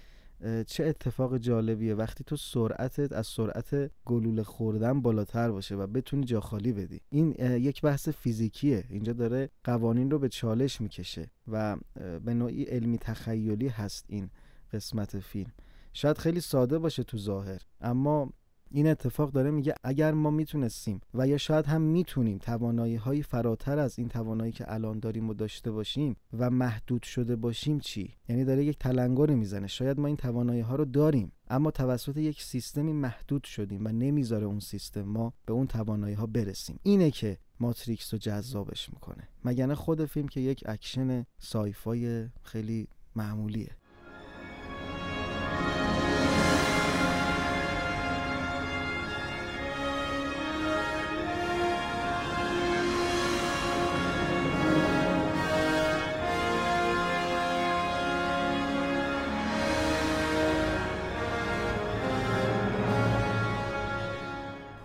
چه 0.66 0.84
اتفاق 0.84 1.38
جالبیه. 1.38 1.94
وقتی 1.94 2.24
تو 2.24 2.36
سرعتت 2.36 3.12
از 3.12 3.26
سرعت 3.26 3.90
گلوله 4.04 4.42
خوردن 4.42 5.02
بالاتر 5.02 5.50
باشه 5.50 5.74
و 5.74 5.86
بتونی 5.86 6.24
جا 6.24 6.40
خالی 6.40 6.72
بدی. 6.72 7.00
این 7.08 7.30
یک 7.40 7.82
بحث 7.82 8.08
فیزیکیه. 8.08 8.84
اینجا 8.90 9.12
داره 9.12 9.50
قوانین 9.64 10.10
رو 10.10 10.18
به 10.18 10.28
چالش 10.28 10.80
می‌کشه 10.80 11.30
و 11.48 11.76
به 12.24 12.34
نوعی 12.34 12.62
علمی 12.62 12.98
تخیلی 12.98 13.68
هست 13.68 14.04
این 14.08 14.30
قسمت 14.72 15.18
فیلم. 15.18 15.52
شاید 15.92 16.18
خیلی 16.18 16.40
ساده 16.40 16.78
باشه 16.78 17.02
تو 17.02 17.18
ظاهر 17.18 17.60
اما 17.80 18.32
این 18.70 18.86
اتفاق 18.86 19.32
داره 19.32 19.50
میگه 19.50 19.74
اگر 19.84 20.12
ما 20.12 20.30
می‌تونستیم 20.30 21.00
و 21.14 21.28
یا 21.28 21.38
شاید 21.38 21.66
هم 21.66 21.82
می‌تونیم 21.82 22.38
توانایی 22.38 22.96
های 22.96 23.22
فراتر 23.22 23.78
از 23.78 23.98
این 23.98 24.08
توانایی 24.08 24.52
که 24.52 24.72
الان 24.72 24.98
داریم 24.98 25.28
و 25.28 25.34
داشته 25.34 25.70
باشیم 25.70 26.16
و 26.38 26.50
محدود 26.50 27.02
شده 27.02 27.36
باشیم 27.36 27.78
چی؟ 27.78 28.14
یعنی 28.28 28.44
داره 28.44 28.64
یک 28.64 28.78
تلنگری 28.78 29.34
می‌زنه. 29.34 29.66
شاید 29.66 30.00
ما 30.00 30.06
این 30.06 30.16
توانایی 30.16 30.60
ها 30.60 30.74
رو 30.74 30.84
داریم 30.84 31.32
اما 31.48 31.70
توسط 31.70 32.16
یک 32.16 32.42
سیستمی 32.42 32.92
محدود 32.92 33.44
شدیم 33.44 33.86
و 33.86 33.88
نمی‌ذاره 33.88 34.46
اون 34.46 34.60
سیستم 34.60 35.02
ما 35.02 35.32
به 35.46 35.52
اون 35.52 35.66
توانایی 35.66 36.14
ها 36.14 36.26
برسیم. 36.26 36.78
اینه 36.82 37.10
که 37.10 37.38
ماتریکس 37.60 38.14
رو 38.14 38.18
جذابش 38.18 38.90
می‌کنه. 38.92 39.28
مگه 39.44 39.74
خود 39.74 40.04
فیلم 40.04 40.28
که 40.28 40.40
یک 40.40 40.62
اکشن 40.66 41.26
سایفای 41.38 42.28
خیلی 42.42 42.88
معمولیه. 43.16 43.76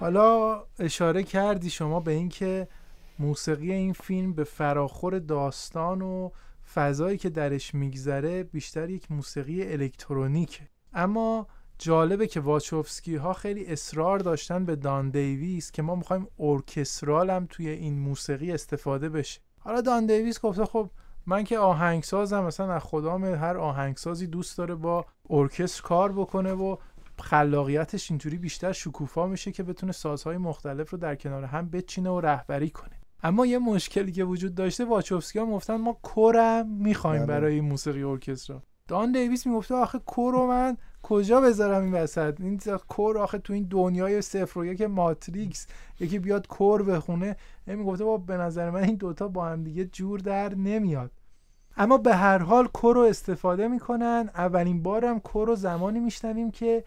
حالا 0.06 0.64
اشاره 0.80 1.24
کردی 1.24 1.70
شما 1.70 2.00
به 2.00 2.12
اینکه 2.12 2.68
موسیقی 3.20 3.72
این 3.72 3.94
فیلم 3.94 4.34
به 4.34 4.44
فراخور 4.44 5.20
داستان 5.20 6.02
و 6.02 6.30
فضایی 6.74 7.18
که 7.18 7.30
درش 7.30 7.76
میگذره 7.76 8.44
بیشتر 8.44 8.90
یک 8.90 9.12
موسیقی 9.12 9.72
الکترونیکه. 9.72 10.70
اما 10.94 11.48
جالبه 11.78 12.28
که 12.28 12.40
واچوفسکی 12.40 13.16
ها 13.16 13.34
خیلی 13.34 13.66
اصرار 13.66 14.20
داشتن 14.20 14.66
به 14.66 14.76
دان 14.76 15.10
دیویس 15.10 15.72
که 15.72 15.82
ما 15.82 15.96
می‌خوایم 15.96 16.28
ارکسترال 16.40 17.30
هم 17.30 17.48
توی 17.50 17.70
این 17.70 18.00
موسیقی 18.00 18.52
استفاده 18.52 19.10
بشه. 19.10 19.42
حالا 19.60 19.82
دان 19.82 20.06
دیویس 20.06 20.40
گفته 20.40 20.66
خب 20.66 20.90
من 21.26 21.44
که 21.44 21.58
آهنگسازم 21.60 22.44
مثلا 22.44 22.74
از 22.74 22.84
خدام 22.84 23.26
هر 23.26 23.58
آهنگسازی 23.58 24.28
دوست 24.28 24.58
داره 24.58 24.76
با 24.76 25.06
ارکستر 25.30 25.84
کار 25.84 26.12
بکنه 26.12 26.54
و 26.54 26.78
خلاقیتش 27.22 28.12
اینطوری 28.12 28.38
بیشتر 28.38 28.72
شکوفا 28.72 29.28
میشه 29.28 29.52
که 29.52 29.64
بتونه 29.64 29.92
سازهای 29.92 30.38
مختلف 30.38 30.90
رو 30.90 30.98
در 30.98 31.16
کنار 31.16 31.44
هم 31.44 31.70
بچینه 31.70 32.10
و 32.10 32.20
رهبری 32.20 32.70
کنه. 32.70 33.00
اما 33.24 33.46
یه 33.46 33.60
مشکلی 33.60 34.12
که 34.12 34.24
وجود 34.24 34.56
داشته 34.56 34.86
واچوفسکی 34.86 35.40
ها 35.40 35.46
گفتن 35.46 35.76
ما 35.76 35.98
کورم 36.02 36.68
می‌خوایم 36.68 37.26
بله. 37.26 37.28
برای 37.28 37.62
موسیقی 37.62 38.04
ارکسترا. 38.04 38.64
دان 38.88 39.12
دیویس 39.12 39.48
می‌گفته 39.48 39.76
آخه 39.76 40.00
کورو 40.00 40.48
من 40.48 40.78
کجا 41.04 41.42
بذارم 41.42 41.84
این 41.84 41.94
وسط؟ 41.94 42.42
این 42.42 42.60
کور 42.88 43.18
آخه 43.18 43.38
تو 43.38 43.54
این 43.54 43.68
دنیای 43.70 44.22
صفر 44.22 44.60
و 44.60 44.66
یک 44.66 44.82
ماتریکس. 44.82 45.68
یکی 46.00 46.20
بیاد 46.20 46.48
کور 46.48 46.84
بخونه 46.84 47.36
می‌گفته 47.66 48.04
با 48.04 48.18
به 48.18 48.38
نظر 48.38 48.70
من 48.70 48.84
این 48.84 48.96
دوتا 48.96 49.28
با 49.28 49.46
هم 49.46 49.64
دیگه 49.64 49.86
جور 49.86 50.20
در 50.20 50.56
نمیاد. 50.56 51.12
اما 51.78 51.98
به 51.98 52.16
هر 52.16 52.38
حال 52.38 52.68
کورو 52.68 53.02
استفاده 53.02 53.68
می‌کنن. 53.68 54.30
اولین 54.36 54.84
بارم 54.84 55.20
کورو 55.20 55.56
زمانی 55.56 56.00
میشنویم 56.00 56.52
که 56.52 56.84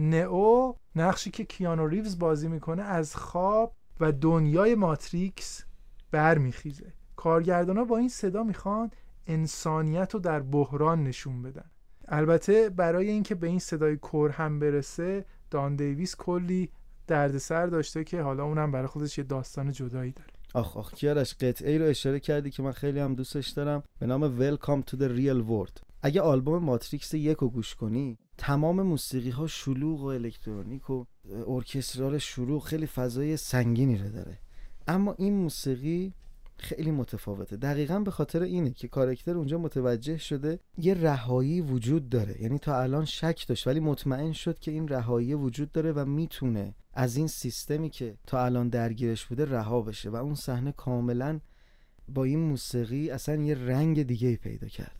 نئو 0.00 0.72
نقشی 0.96 1.30
که 1.30 1.44
کیانو 1.44 1.86
ریوز 1.86 2.18
بازی 2.18 2.48
می‌کنه 2.48 2.82
از 2.82 3.16
خواب 3.16 3.74
و 4.00 4.12
دنیای 4.12 4.74
ماتریکس 4.74 5.64
برمیخیزه. 6.10 6.92
کارگردان 7.16 7.84
با 7.84 7.96
این 7.96 8.08
صدا 8.08 8.42
می‌خوان 8.42 8.90
انسانیت 9.26 10.14
رو 10.14 10.20
در 10.20 10.40
بحران 10.40 11.04
نشون 11.04 11.42
بدن. 11.42 11.70
البته 12.08 12.70
برای 12.70 13.10
اینکه 13.10 13.34
به 13.34 13.46
این 13.46 13.58
صدای 13.58 13.96
کور 13.96 14.30
هم 14.30 14.58
برسه 14.58 15.24
دان 15.50 15.76
دیویس 15.76 16.16
کلی 16.16 16.70
دردسر 17.06 17.66
داشته 17.66 18.04
که 18.04 18.22
حالا 18.22 18.44
اونم 18.44 18.72
برای 18.72 18.86
خودش 18.86 19.18
یه 19.18 19.24
داستان 19.24 19.72
جدایی 19.72 20.12
داره. 20.12 20.30
آخ 20.54 20.76
آخ 20.76 20.94
کیارش 20.94 21.34
قطعه 21.34 21.70
ای 21.70 21.78
رو 21.78 21.86
اشاره 21.86 22.20
کردی 22.20 22.50
که 22.50 22.62
من 22.62 22.72
خیلی 22.72 23.00
هم 23.00 23.14
دوستش 23.14 23.48
دارم. 23.48 23.82
به 23.98 24.06
نام 24.06 24.38
Welcome 24.38 24.82
to 24.90 24.96
the 24.96 25.08
Real 25.18 25.50
World. 25.50 25.82
اگه 26.02 26.20
آلبوم 26.20 26.64
ماتریکس 26.64 27.14
یک 27.14 27.36
رو 27.36 27.48
گوش 27.48 27.74
کنی 27.74 28.18
تمام 28.40 28.82
موسیقی 28.82 29.30
ها 29.30 29.46
شلوغ 29.46 30.00
و 30.00 30.04
الکترونیک 30.04 30.90
و 30.90 31.04
ارکسترال 31.46 32.18
شروع 32.18 32.60
خیلی 32.60 32.86
فضای 32.86 33.36
سنگینی 33.36 33.98
رو 33.98 34.08
داره. 34.08 34.38
اما 34.88 35.14
این 35.18 35.34
موسیقی 35.34 36.14
خیلی 36.56 36.90
متفاوته. 36.90 37.56
دقیقا 37.56 37.98
به 37.98 38.10
خاطر 38.10 38.42
اینه 38.42 38.70
که 38.70 38.88
کارکتر 38.88 39.36
اونجا 39.36 39.58
متوجه 39.58 40.18
شده 40.18 40.58
یه 40.78 40.94
رهایی 40.94 41.60
وجود 41.60 42.08
داره. 42.08 42.42
یعنی 42.42 42.58
تا 42.58 42.82
الان 42.82 43.04
شک 43.04 43.44
داشت 43.48 43.66
ولی 43.66 43.80
مطمئن 43.80 44.32
شد 44.32 44.58
که 44.58 44.70
این 44.70 44.88
رهایی 44.88 45.34
وجود 45.34 45.72
داره 45.72 45.92
و 45.92 46.04
می‌تونه 46.04 46.74
از 46.94 47.16
این 47.16 47.26
سیستمی 47.26 47.90
که 47.90 48.16
تا 48.26 48.44
الان 48.44 48.68
درگیرش 48.68 49.26
بوده 49.26 49.44
رها 49.44 49.80
بشه 49.80 50.10
و 50.10 50.16
اون 50.16 50.34
صحنه 50.34 50.72
کاملا 50.72 51.40
با 52.08 52.24
این 52.24 52.38
موسیقی 52.38 53.10
اصلا 53.10 53.42
یه 53.42 53.54
رنگ 53.54 54.02
دیگه 54.02 54.36
پیدا 54.36 54.68
کرده 54.68 54.99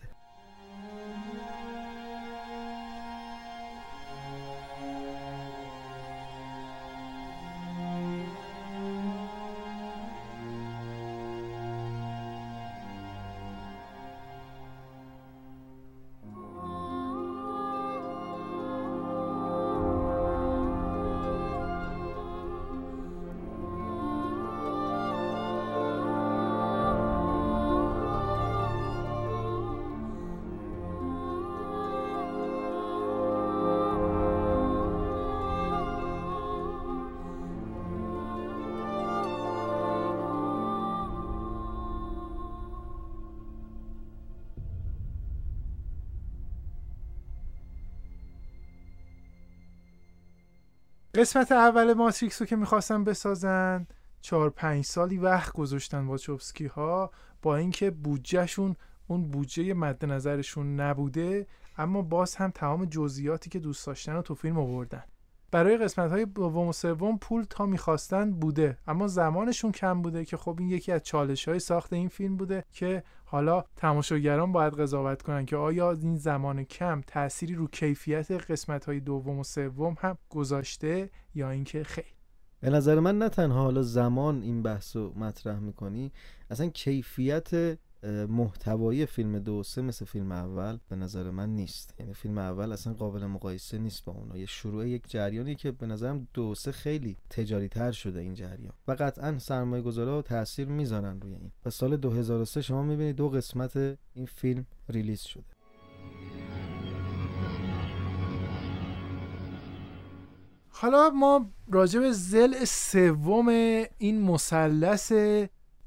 قسمت 51.14 51.53
اول 51.53 51.92
ماتریکس 51.92 52.42
رو 52.42 52.46
که 52.46 52.57
می‌خواستن 52.57 53.05
بسازن 53.05 53.87
چهار 54.20 54.51
پنج 54.51 54.85
سالی 54.85 55.18
وقت 55.18 55.53
گذاشتن 55.53 56.07
واچوفسکی 56.07 56.66
ها 56.66 57.11
با 57.42 57.57
اینکه 57.57 57.90
بودجهشون 57.90 58.77
اون 59.07 59.31
بودجه 59.31 59.75
مد 59.75 60.05
نظرشون 60.05 60.81
نبوده 60.81 61.46
اما 61.79 62.03
باز 62.03 62.37
هم 62.37 62.51
تمام 62.51 62.85
جزئیاتی 62.85 63.51
که 63.51 63.59
دوست 63.59 63.87
داشتن 63.87 64.12
رو 64.12 64.23
تو 64.23 64.35
فیلم 64.35 64.59
آوردن. 64.59 65.05
برای 65.50 65.76
قسمت 65.76 66.10
های 66.10 66.26
دوم 66.26 66.68
و 66.68 66.72
سوم 66.72 67.18
پول 67.18 67.44
تا 67.50 67.66
می‌خواستن 67.66 68.30
بوده 68.30 68.78
اما 68.86 69.06
زمانشون 69.06 69.72
کم 69.72 70.02
بوده 70.02 70.24
که 70.24 70.36
خب 70.36 70.56
این 70.58 70.68
یکی 70.68 70.92
از 70.92 71.02
چالش 71.02 71.48
های 71.48 71.58
ساخت 71.58 71.92
این 71.92 72.08
فیلم 72.08 72.36
بوده 72.36 72.64
که 72.72 73.02
حالا 73.24 73.64
تماشاگران 73.76 74.52
باید 74.52 74.80
قضاوت 74.80 75.22
کنن 75.22 75.46
که 75.46 75.56
آیا 75.56 75.92
این 75.92 76.16
زمان 76.16 76.64
کم 76.64 77.00
تأثیری 77.06 77.54
رو 77.54 77.66
کیفیت 77.66 78.30
قسمت 78.30 78.84
های 78.84 79.00
دوم 79.00 79.38
و 79.38 79.44
سوم 79.44 79.96
هم 80.00 80.18
گذاشته 80.30 81.10
یا 81.34 81.50
اینکه 81.50 81.84
خیر؟ 81.84 82.04
به 82.60 82.70
نظر 82.70 83.00
من 83.00 83.18
نه 83.18 83.28
تنها 83.28 83.62
حالا 83.62 83.82
زمان 83.82 84.42
این 84.42 84.62
بحث 84.62 84.96
رو 84.96 85.18
مطرح 85.18 85.58
می‌کنی 85.58 86.12
اصلا 86.50 86.68
کیفیت 86.68 87.78
محتوایی 88.28 89.06
فیلم 89.06 89.38
دو 89.38 89.62
سه 89.62 89.82
مثل 89.82 90.04
فیلم 90.04 90.32
اول 90.32 90.78
به 90.88 90.96
نظر 90.96 91.30
من 91.30 91.48
نیست. 91.48 91.94
یعنی 91.98 92.14
فیلم 92.14 92.38
اول 92.38 92.72
اصلا 92.72 92.92
قابل 92.92 93.26
مقایسه 93.26 93.78
نیست 93.78 94.04
با 94.04 94.12
اونا. 94.12 94.36
یه 94.36 94.46
شروع 94.46 94.88
یک 94.88 95.10
جریانی 95.10 95.54
که 95.54 95.72
به 95.72 95.86
نظرم 95.86 96.28
دو 96.34 96.54
سه 96.54 96.72
خیلی 96.72 97.16
تجاری 97.30 97.68
تر 97.68 97.92
شده 97.92 98.20
این 98.20 98.34
جریان. 98.34 98.72
و 98.88 98.92
قطعا 98.92 99.38
سرمایه 99.38 99.82
گذارا 99.82 100.22
تاثیر 100.22 100.68
می‌ذارن 100.68 101.20
روی 101.20 101.34
این. 101.34 101.50
و 101.64 101.70
سال 101.70 101.96
2003 101.96 102.62
شما 102.62 102.82
می‌بینید 102.82 103.16
دو 103.16 103.28
قسمت 103.28 103.76
این 104.14 104.26
فیلم 104.26 104.66
ریلیز 104.88 105.20
شده. 105.20 105.44
حالا 110.68 111.10
ما 111.10 111.50
راجع 111.68 112.00
به 112.00 112.12
زل 112.12 112.64
سوم 112.64 113.48
این 113.98 114.22
مثلث 114.22 115.12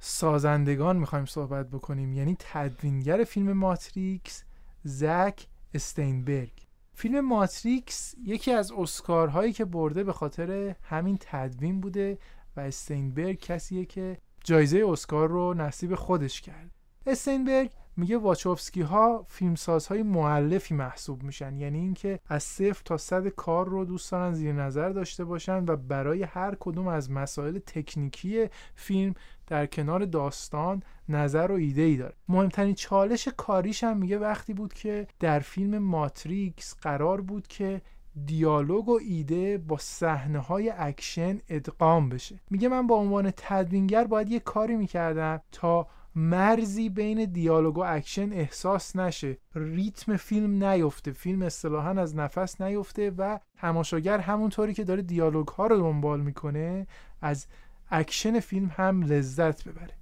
سازندگان 0.06 0.98
می‌خوایم 0.98 1.26
صحبت 1.26 1.70
بکنیم 1.70 2.14
یعنی 2.14 2.38
تدوینگر 2.40 3.24
فیلم 3.24 3.54
ماتریکس 3.54 4.44
زک 4.84 5.48
استینبرگ. 5.74 6.52
فیلم 6.94 7.20
ماتریکس 7.20 8.16
یکی 8.24 8.52
از 8.52 8.72
اسکارهایی 8.72 9.54
که 9.54 9.66
برده 9.66 10.04
به 10.04 10.14
خاطر 10.14 10.76
همین 10.84 11.18
تدوین 11.22 11.82
بوده 11.82 12.18
و 12.56 12.60
استینبرگ 12.60 13.40
کسیه 13.40 13.86
که 13.86 14.18
جایزه 14.44 14.84
اسکار 14.88 15.30
رو 15.30 15.54
نصیب 15.54 15.96
خودش 15.96 16.42
کرد. 16.42 16.72
استینبرگ 17.06 17.72
میگه 17.98 18.18
واچوفسکی 18.18 18.82
ها 18.82 19.26
فیلمسازهای 19.30 20.04
معلفی 20.04 20.74
محسوب 20.74 21.24
میشن 21.24 21.58
یعنی 21.58 21.80
اینکه 21.80 22.20
از 22.28 22.44
صفر 22.44 22.82
تا 22.86 22.98
صد 22.98 23.28
کار 23.28 23.70
رو 23.70 23.86
دوست 23.86 24.12
دارن 24.12 24.34
زیر 24.34 24.54
نظر 24.54 24.90
داشته 24.90 25.24
باشن 25.24 25.66
و 25.66 25.76
برای 25.76 26.24
هر 26.24 26.56
کدوم 26.60 26.88
از 26.88 27.12
مسائل 27.12 27.60
تکنیکی 27.60 28.48
فیلم 28.76 29.14
در 29.48 29.66
کنار 29.66 30.06
داستان 30.06 30.84
نظر 31.10 31.48
و 31.52 31.56
ایده 31.56 31.82
ای 31.82 31.98
داره. 31.98 32.14
مهمترین 32.30 32.74
چالش 32.74 33.28
کاریش 33.38 33.84
هم 33.84 33.98
میگه 33.98 34.18
وقتی 34.18 34.54
بود 34.54 34.74
که 34.74 35.08
در 35.20 35.40
فیلم 35.40 35.78
ماتریکس 35.78 36.76
قرار 36.82 37.22
بود 37.22 37.48
که 37.48 37.82
دیالوگ 38.26 38.90
و 38.90 39.00
ایده 39.08 39.58
با 39.58 39.78
صحنه 39.78 40.40
های 40.40 40.74
اکشن 40.78 41.40
ادغام 41.50 42.10
بشه. 42.10 42.40
میگه 42.50 42.68
من 42.70 42.88
با 42.88 42.96
عنوان 42.96 43.34
تدوینگر 43.38 44.04
باید 44.04 44.30
یه 44.30 44.40
کاری 44.40 44.76
می‌کردم 44.76 45.42
تا 45.52 45.88
مرزی 46.16 46.90
بین 46.90 47.26
دیالوگ 47.26 47.78
و 47.78 47.82
اکشن 47.82 48.34
احساس 48.34 48.96
نشه. 48.96 49.38
ریتم 49.56 50.18
فیلم 50.18 50.64
نیفته 50.64 51.12
فیلم 51.12 51.42
اصطلاحا 51.42 51.90
از 51.90 52.16
نفس 52.16 52.62
نیفته 52.62 53.12
و 53.18 53.40
تماشاگر 53.58 54.20
همونطوری 54.20 54.74
که 54.74 54.84
داره 54.84 55.02
دیالوگ 55.02 55.48
ها 55.48 55.68
رو 55.68 55.78
دنبال 55.78 56.22
می‌کنه 56.22 56.88
از 57.22 57.48
اکشن 57.94 58.40
فیلم 58.40 58.72
هم 58.78 59.04
لذت 59.04 59.68
ببره. 59.68 59.94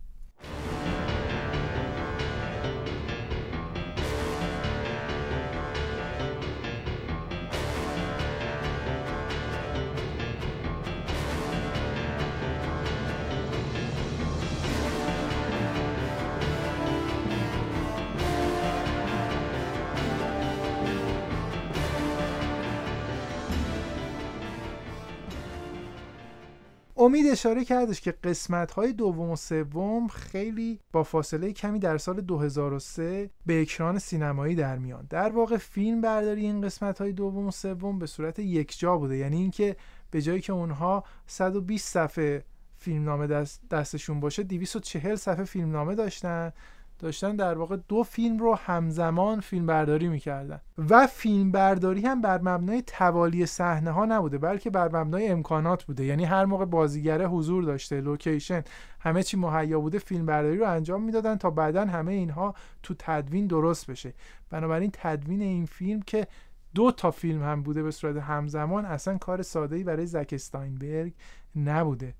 امید 27.03 27.27
اشاره 27.31 27.65
کردش 27.65 28.01
که 28.01 28.11
قسمت 28.11 28.71
های 28.71 28.93
دوم 28.93 29.29
و 29.29 29.35
سوم 29.35 30.07
خیلی 30.07 30.79
با 30.91 31.03
فاصله 31.03 31.53
کمی 31.53 31.79
در 31.79 31.97
سال 31.97 32.21
2003 32.21 33.29
به 33.45 33.61
اکران 33.61 33.99
سینمایی 33.99 34.55
در 34.55 34.77
میان. 34.77 35.07
در 35.09 35.29
واقع 35.29 35.57
فیلم 35.57 36.01
برداری 36.01 36.41
این 36.41 36.61
قسمت 36.61 37.01
های 37.01 37.11
دوم 37.13 37.47
و 37.47 37.51
سوم 37.51 37.99
به 37.99 38.05
صورت 38.05 38.39
یکجا 38.39 38.97
بوده. 38.97 39.17
یعنی 39.17 39.37
اینکه 39.37 39.75
به 40.11 40.21
جایی 40.21 40.41
که 40.41 40.53
اونها 40.53 41.03
120 41.27 41.89
صفحه 41.89 42.43
فیلمنامه 42.77 43.27
دست 43.27 43.61
دستشون 43.71 44.19
باشه 44.19 44.43
240 44.43 45.15
صفحه 45.15 45.43
فیلمنامه 45.43 45.95
داشتن. 45.95 46.53
داشتن 47.01 47.35
در 47.35 47.57
واقع 47.57 47.77
دو 47.87 48.03
فیلم 48.03 48.37
رو 48.37 48.55
همزمان 48.55 49.39
فیلم 49.39 49.65
برداری 49.65 50.07
می‌کردن. 50.07 50.61
و 50.89 51.07
فیلم 51.07 51.51
برداری 51.51 52.01
هم 52.01 52.21
بر 52.21 52.41
مبنای 52.41 52.81
توالی 52.81 53.45
صحنه 53.45 53.91
ها 53.91 54.05
نبوده 54.05 54.37
بلکه 54.37 54.69
بر 54.69 54.87
مبنای 54.87 55.27
امکانات 55.27 55.83
بوده. 55.83 56.05
یعنی 56.05 56.25
هر 56.25 56.45
موقع 56.45 56.65
بازیگره 56.65 57.27
حضور 57.27 57.63
داشته 57.63 58.01
لوکیشن 58.01 58.63
همه 58.99 59.23
چی 59.23 59.37
مهیا 59.37 59.79
بوده 59.79 59.99
فیلم 59.99 60.25
برداری 60.25 60.57
رو 60.57 60.69
انجام 60.69 61.03
می‌دادن 61.03 61.35
تا 61.35 61.49
بعدا 61.49 61.85
همه 61.85 62.11
اینها 62.11 62.55
تو 62.83 62.95
تدوین 62.99 63.47
درست 63.47 63.91
بشه. 63.91 64.13
بنابراین 64.49 64.89
تدوین 64.93 65.41
این 65.41 65.65
فیلم 65.65 66.01
که 66.01 66.27
دو 66.75 66.91
تا 66.91 67.11
فیلم 67.11 67.43
هم 67.43 67.63
بوده 67.63 67.83
به 67.83 67.91
صورت 67.91 68.17
همزمان 68.17 68.85
اصلا 68.85 69.17
کار 69.17 69.41
ساده 69.41 69.75
ای 69.75 69.83
برای 69.83 70.05
زک 70.05 70.29
استاینبرگ 70.31 71.13
نبوده. 71.55 72.13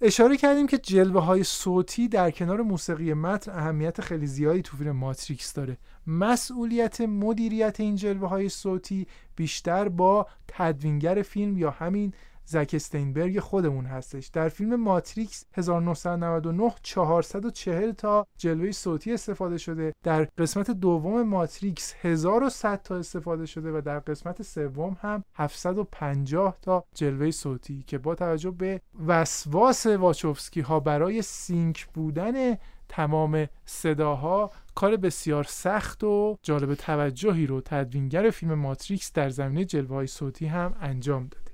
اشاره 0.00 0.36
کردیم 0.36 0.66
که 0.66 0.78
جلوه 0.78 1.22
های 1.22 1.44
صوتی 1.44 2.08
در 2.08 2.30
کنار 2.30 2.62
موسیقی 2.62 3.14
متن 3.14 3.50
اهمیت 3.52 4.00
خیلی 4.00 4.26
زیادی 4.26 4.62
تو 4.62 4.76
فیلم 4.76 4.92
ماتریکس 4.92 5.52
داره. 5.52 5.78
مسئولیت 6.06 7.00
مدیریت 7.00 7.80
این 7.80 7.96
جلوه 7.96 8.28
های 8.28 8.48
صوتی 8.48 9.06
بیشتر 9.36 9.88
با 9.88 10.26
تدوینگر 10.48 11.22
فیلم 11.22 11.58
یا 11.58 11.70
همین 11.70 12.12
زک 12.46 12.70
استینبرگ 12.74 13.40
خودمون 13.40 13.86
هستش. 13.86 14.26
در 14.26 14.48
فیلم 14.48 14.76
ماتریکس 14.76 15.44
1999 15.54 16.74
440 16.82 17.92
تا 17.92 18.26
جلوه 18.38 18.72
صوتی 18.72 19.12
استفاده 19.12 19.58
شده. 19.58 19.92
در 20.02 20.24
قسمت 20.38 20.70
دوم 20.70 21.22
ماتریکس 21.22 21.94
1100 22.00 22.82
تا 22.82 22.96
استفاده 22.96 23.46
شده 23.46 23.78
و 23.78 23.80
در 23.80 23.98
قسمت 23.98 24.42
سوم 24.42 24.96
هم 25.00 25.24
750 25.34 26.58
تا 26.62 26.84
جلوه 26.94 27.30
صوتی 27.30 27.84
که 27.86 27.98
با 27.98 28.14
توجه 28.14 28.50
به 28.50 28.80
وسواس 29.06 29.86
واچوفسکی 29.86 30.60
ها 30.60 30.80
برای 30.80 31.22
sync 31.22 31.86
بودن 31.94 32.56
تمام 32.88 33.46
صداها 33.64 34.50
کار 34.74 34.96
بسیار 34.96 35.44
سخت 35.44 36.04
و 36.04 36.36
جالب 36.42 36.74
توجهی 36.74 37.46
رو 37.46 37.60
تدوینگر 37.60 38.30
فیلم 38.30 38.54
ماتریکس 38.54 39.12
در 39.12 39.30
زمینه 39.30 39.64
جلوه 39.64 39.94
های 39.94 40.06
صوتی 40.06 40.46
هم 40.46 40.74
انجام 40.80 41.26
داد. 41.26 41.45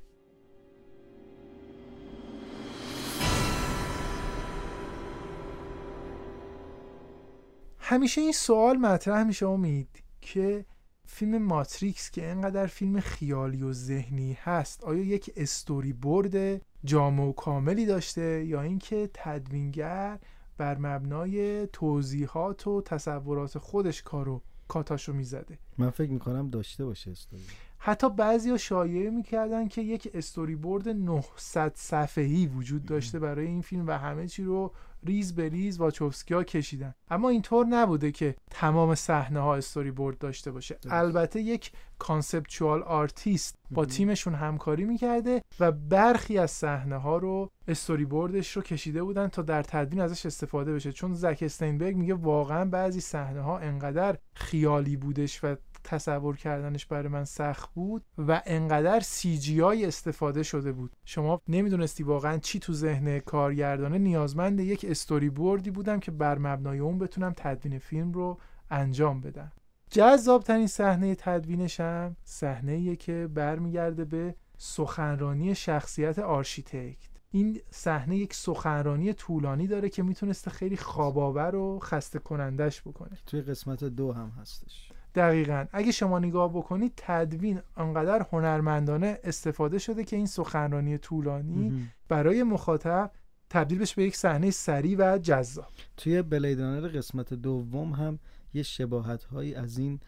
همیشه 7.93 8.21
این 8.21 8.33
سوال 8.33 8.77
مطرح 8.77 9.25
میشه 9.25 9.47
امید 9.47 10.03
که 10.21 10.65
فیلم 11.07 11.43
ماتریکس 11.43 12.11
که 12.11 12.29
اینقدر 12.29 12.67
فیلم 12.67 13.01
خیالی 13.01 13.63
و 13.63 13.73
ذهنی 13.73 14.39
هست 14.43 14.85
آیا 14.85 15.05
یک 15.05 15.33
استوری 15.37 15.93
برد 15.93 16.63
جامع 16.85 17.23
و 17.23 17.33
کاملی 17.33 17.87
داشته 17.87 18.45
یا 18.45 18.63
اینکه 18.63 19.11
تدوینگر 19.15 20.19
بر 20.59 20.79
مبنای 20.79 21.67
توضیحات 21.67 22.67
و 22.67 22.83
تصورات 22.83 23.59
خودش 23.59 24.03
کارو 24.03 24.43
کاتاشو 24.69 25.13
می‌زده؟ 25.13 25.59
من 25.79 25.91
فکر 25.91 26.11
می‌کنم 26.11 26.51
داشته 26.51 26.85
باشه 26.85 27.11
استوری. 27.11 27.43
حتی 27.85 28.11
بعضی 28.11 28.51
ها 28.51 28.57
شایعه 28.57 29.11
می‌کردن 29.11 29.69
که 29.69 29.83
یک 29.83 30.11
استوری 30.15 30.57
بورد 30.57 30.89
900 30.89 31.73
صفحه‌ای 31.75 32.47
وجود 32.47 32.85
داشته 32.85 33.19
برای 33.19 33.47
این 33.47 33.61
فیلم 33.61 33.87
و 33.87 33.99
همه 33.99 34.29
چی 34.29 34.45
رو 34.45 34.73
ریز 35.05 35.35
به 35.35 35.49
ریز 35.49 35.79
واچوفسکی 35.79 36.35
ها 36.35 36.45
کشیدن. 36.45 36.95
اما 37.11 37.29
اینطور 37.29 37.67
نبوده 37.67 38.13
که 38.13 38.35
تمام 38.51 38.95
صحنه 38.95 39.41
ها 39.41 39.57
استوری 39.57 39.91
بورد 39.91 40.19
داشته 40.19 40.51
باشه. 40.51 40.79
البته 40.91 41.41
یک 41.41 41.73
conceptual 41.99 42.83
artist 42.83 43.55
با 43.71 43.85
تیمشون 43.85 44.35
همکاری 44.35 44.85
می‌کرده 44.85 45.43
و 45.61 45.73
برخی 45.73 46.39
از 46.39 46.51
صحنه 46.51 46.97
ها 46.97 47.17
رو 47.17 47.51
استوری 47.69 48.05
بوردش 48.05 48.57
رو 48.57 48.63
کشیده 48.63 49.03
بودن 49.03 49.29
تا 49.29 49.43
در 49.43 49.63
تدوین 49.63 50.01
ازش 50.01 50.27
استفاده 50.27 50.73
بشه. 50.73 50.93
چون 50.93 51.15
زک 51.15 51.39
استینبرگ 51.43 51.97
میگه 51.97 52.15
واقعا 52.15 52.65
بعضی 52.65 53.01
صحنه 53.01 53.41
ها 53.41 53.59
انقدر 53.59 54.19
خیالی 54.35 54.97
بودش 54.97 55.45
و 55.45 55.57
تصور 55.85 56.37
کردنش 56.37 56.87
برای 56.87 57.09
من 57.09 57.25
سخت 57.25 57.75
بود 57.75 58.05
و 58.19 58.43
انقدر 58.47 59.01
CGI 59.01 59.85
استفاده 59.85 60.43
شده 60.43 60.73
بود. 60.73 60.97
شما 61.05 61.41
نمی‌دونستی 61.49 62.03
واقعا 62.03 62.39
چی 62.39 62.59
تو 62.59 62.73
ذهن 62.73 63.19
کارگردانه 63.19 63.99
نیازمند 63.99 64.61
یک 64.61 64.87
استوری 64.89 65.31
بوردی 65.31 65.71
بودم 65.71 66.01
که 66.01 66.11
بر 66.11 66.39
مبنای 66.39 66.79
اون 66.79 66.99
بتونم 66.99 67.33
تدوین 67.37 67.79
فیلم 67.79 68.13
رو 68.13 68.39
انجام 68.71 69.21
بدم. 69.21 69.53
جذاب 69.91 70.43
ترین 70.43 70.67
صحنه 70.67 71.15
تدوینش 71.15 71.81
هم 71.81 72.17
صحنه 72.25 72.97
که 72.97 73.29
برمیگرده 73.35 74.05
به 74.05 74.35
سخنرانی 74.59 75.55
شخصیت 75.55 76.19
Architect. 76.19 77.09
این 77.31 77.61
صحنه 77.71 78.17
یک 78.17 78.35
سخنرانی 78.35 79.13
طولانی 79.13 79.67
داره 79.67 79.89
که 79.89 80.03
می‌تونسته 80.03 80.51
خیلی 80.51 80.77
خواب‌آور 80.77 81.55
و 81.55 81.79
خسته 81.79 82.19
کنندش 82.19 82.81
بکنه. 82.81 83.19
توی 83.27 83.43
قسمت 83.43 83.85
دو 83.85 84.13
هم 84.13 84.29
هستش. 84.41 84.92
دقیقا. 85.15 85.67
اگه 85.73 85.93
شما 85.93 86.19
نگاه 86.19 86.53
بکنید 86.53 86.93
تدوین 86.97 87.61
انقدر 87.77 88.27
هنرمندانه 88.33 89.19
استفاده 89.25 89.79
شده 89.79 90.05
که 90.05 90.17
این 90.17 90.27
سخنرانی 90.27 90.99
طولانی 90.99 91.89
برای 92.09 92.43
مخاطب 92.43 93.11
تبدیل 93.51 93.79
بشه 93.79 93.97
به 93.97 94.05
یک 94.05 94.17
صحنه 94.17 94.51
سریع 94.51 94.97
و 94.99 95.19
جذاب. 95.19 95.69
توی 95.97 96.23
Blade 96.23 96.53
Runner 96.53 96.89
قسمت 96.89 97.35
دوم 97.35 97.93
هم 97.93 98.19
یه 98.55 98.63
شباهت 98.63 99.25
هایی 99.25 99.55
از 99.55 99.79
این 99.79 100.01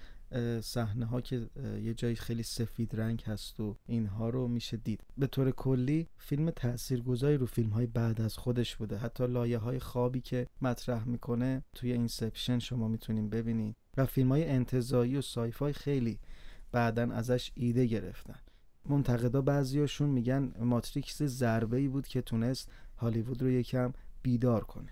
صحنه 0.61 1.07
ها 1.07 1.20
که 1.20 1.46
یه 1.82 1.94
جایی 1.94 2.16
خیلی 2.16 2.42
سفید 2.42 3.00
رنگ 3.00 3.22
هست 3.26 3.61
و 3.61 3.76
اینها 3.86 4.28
رو 4.28 4.48
میشه 4.48 4.76
دید. 4.76 5.00
به 5.18 5.26
طور 5.26 5.50
کلی 5.50 6.09
فیلم 6.18 6.50
تاثیرگذاری 6.50 7.36
رو 7.36 7.46
فیلم 7.46 7.70
های 7.70 7.86
بعد 7.86 8.20
از 8.20 8.36
خودش 8.36 8.76
بوده. 8.76 8.96
حتی 8.96 9.26
لایه 9.26 9.59
های 9.59 9.78
خوابی 9.78 10.20
که 10.20 10.46
مطرح 10.62 11.09
می‌کنه 11.09 11.62
توی 11.74 11.92
Inception 11.93 12.59
شما 12.59 12.88
می‌تونیم 12.88 13.28
ببینید 13.28 13.76
و 13.97 14.07
فیلم 14.07 14.28
های 14.28 14.45
انتزاعی 14.45 15.16
و 15.16 15.22
sci-fi 15.22 15.72
خیلی 15.72 16.18
بعدا 16.72 17.03
ازش 17.03 17.51
ایده 17.55 17.86
گرفتن. 17.86 18.38
منتقدا 18.86 19.42
بعضیاشون 19.42 20.11
میگن 20.11 20.53
ماتریکس 20.61 21.22
ضربه 21.22 21.76
ای 21.76 21.88
بود 21.88 22.07
که 22.07 22.22
تونست 22.22 22.70
هالیوود 22.97 23.42
رو 23.42 23.51
یکم 23.51 23.92
بیدار 24.22 24.64
کنه. 24.64 24.90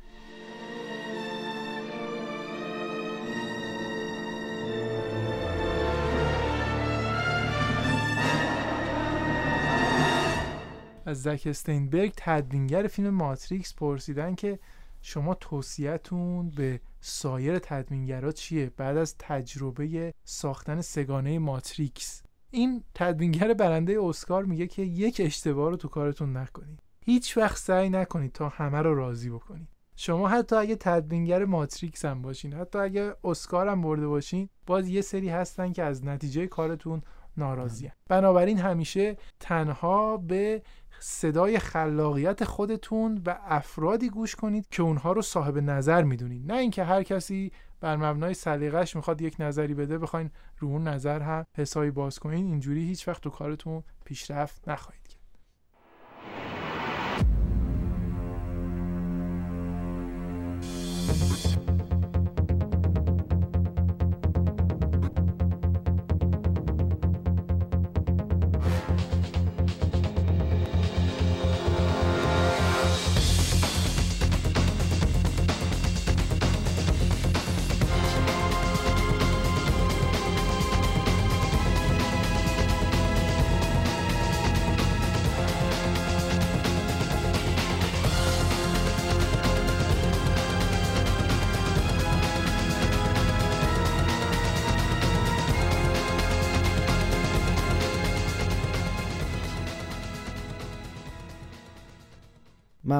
از 11.06 11.22
زک 11.22 11.42
استینبرگ 11.46 12.12
تدوینگر 12.16 12.86
فیلم 12.86 13.10
ماتریکس 13.10 13.74
پرسیدن 13.74 14.34
که 14.34 14.58
شما 15.02 15.34
توصیهتون 15.34 16.50
به 16.50 16.80
سایر 17.00 17.58
تدوینگرا 17.58 18.32
چیه 18.32 18.70
بعد 18.76 18.96
از 18.96 19.14
تجربه 19.18 20.14
ساختن 20.24 20.80
سگانه 20.80 21.38
ماتریکس؟ 21.38 22.22
این 22.50 22.84
تدوینگر 22.94 23.54
برنده 23.54 23.98
اسکار 24.02 24.44
میگه 24.44 24.66
که 24.66 24.82
یک 24.82 25.20
اشتباه 25.24 25.70
رو 25.70 25.76
تو 25.76 25.88
کارتون 25.88 26.36
نکنید. 26.36 26.82
هیچ 27.04 27.36
وقت 27.36 27.58
سعی 27.58 27.90
نکنید 27.90 28.32
تا 28.32 28.48
همه 28.48 28.78
رو 28.78 28.94
راضی 28.94 29.30
بکنید. 29.30 29.68
شما 29.96 30.28
حتی 30.28 30.56
اگه 30.56 30.76
تدوینگر 30.76 31.44
ماتریکس 31.44 32.04
هم 32.04 32.22
باشین 32.22 32.52
حتی 32.52 32.78
اگه 32.78 33.14
اسکار 33.24 33.68
هم 33.68 33.82
برده 33.82 34.06
باشین 34.06 34.48
باز 34.66 34.88
یه 34.88 35.00
سری 35.00 35.28
هستن 35.28 35.72
که 35.72 35.82
از 35.82 36.04
نتیجه 36.04 36.46
کارتون 36.46 37.02
ناراضی 37.36 37.90
بنابراین 38.08 38.58
همیشه 38.58 39.16
تنها 39.40 40.16
به 40.16 40.62
صدای 41.04 41.58
خلاقیت 41.58 42.44
خودتون 42.44 43.22
و 43.26 43.38
افرادی 43.44 44.10
گوش 44.10 44.36
کنید 44.36 44.66
که 44.70 44.82
اونها 44.82 45.12
رو 45.12 45.22
صاحب 45.22 45.58
نظر 45.58 46.02
می‌دونید 46.02 46.52
نه 46.52 46.58
اینکه 46.58 46.84
هر 46.84 47.02
کسی 47.02 47.52
بر 47.80 47.96
مبنای 47.96 48.34
سلیقش 48.34 48.96
می‌خواد 48.96 49.22
یک 49.22 49.36
نظری 49.38 49.74
بده 49.74 49.98
بخواین 49.98 50.30
رو 50.58 50.68
اون 50.68 50.88
نظر 50.88 51.20
هم 51.20 51.46
حسابی 51.56 51.90
باز 51.90 52.18
کنین 52.18 52.46
اینجوری 52.46 52.86
هیچ 52.86 53.08
وقت 53.08 53.22
تو 53.22 53.30
کارتون 53.30 53.82
پیشرفت 54.04 54.68
نخواهید 54.68 55.01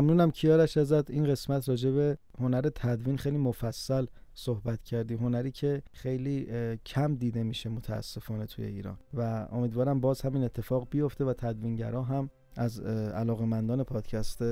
ممنونم 0.03 0.31
کیارش 0.31 0.77
ازت 0.77 1.11
این 1.11 1.25
قسمت 1.25 1.69
راجع 1.69 1.91
به 1.91 2.19
هنر 2.39 2.71
تدوین 2.75 3.17
خیلی 3.17 3.37
مفصل 3.37 4.07
صحبت 4.35 4.85
کردی 4.85 5.15
هنری 5.15 5.51
که 5.51 5.83
خیلی 5.93 6.49
کم 6.87 7.15
دیده 7.15 7.43
میشه 7.43 7.69
متاسفانه 7.69 8.47
توی 8.47 8.65
ایران. 8.65 8.99
و 9.15 9.49
امیدوارم 9.53 10.01
باز 10.01 10.21
همین 10.21 10.45
اتفاق 10.45 10.89
بیفته 10.91 11.25
و 11.25 11.33
تدوینگرا 11.33 12.03
هم 12.03 12.31
از 12.57 12.81
علاقمندان 12.81 13.85
پادکست 13.85 14.43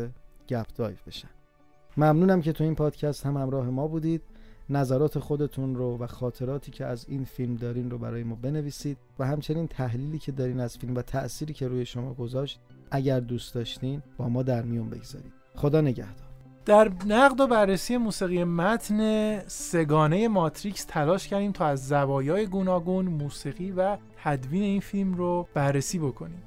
گپ 0.49 0.67
دایو 0.75 0.97
بشن. 1.07 1.29
ممنونم 1.97 2.43
که 2.43 2.53
تو 2.53 2.65
این 2.65 2.75
پادکست 2.75 3.27
هم 3.27 3.37
همراه 3.37 3.71
ما 3.71 3.89
بودید. 3.89 4.23
نظرات 4.69 5.19
خودتون 5.19 5.75
رو 5.75 5.99
و 5.99 6.07
خاطراتی 6.07 6.71
که 6.71 6.87
از 6.87 7.07
این 7.09 7.25
فیلم 7.25 7.57
دارین 7.57 7.91
رو 7.91 7.99
برای 7.99 8.23
ما 8.23 8.35
بنویسید 8.35 8.99
و 9.19 9.27
همچنین 9.27 9.69
تحلیلی 9.69 10.19
که 10.19 10.33
دارین 10.33 10.61
از 10.61 10.79
فیلم 10.79 10.95
و 10.95 11.03
تأثیری 11.03 11.55
که 11.55 11.69
روی 11.69 11.87
شما 11.87 12.15
گذاشت 12.15 12.61
اگر 12.91 13.21
دوست 13.21 13.55
داشتین 13.55 14.03
با 14.17 14.29
ما 14.29 14.43
در 14.43 14.63
میون 14.63 14.91
بگذارید. 14.91 15.40
خدا 15.57 15.81
نگهدار. 15.81 16.15
در 16.65 16.91
نقد 17.07 17.41
و 17.41 17.47
بررسی 17.47 17.97
موسیقی 17.97 18.45
متن 18.45 19.39
سگانه 19.47 20.29
ماتریکس 20.29 20.85
تلاش 20.85 21.29
کردیم 21.29 21.53
تا 21.53 21.67
از 21.67 21.89
زوایای 21.89 22.47
گوناگون 22.47 23.05
موسیقی 23.07 23.71
و 23.71 23.97
تدوین 24.25 24.63
این 24.63 24.81
فیلم 24.81 25.15
رو 25.15 25.49
بررسی 25.55 25.99
بکنیم. 25.99 26.43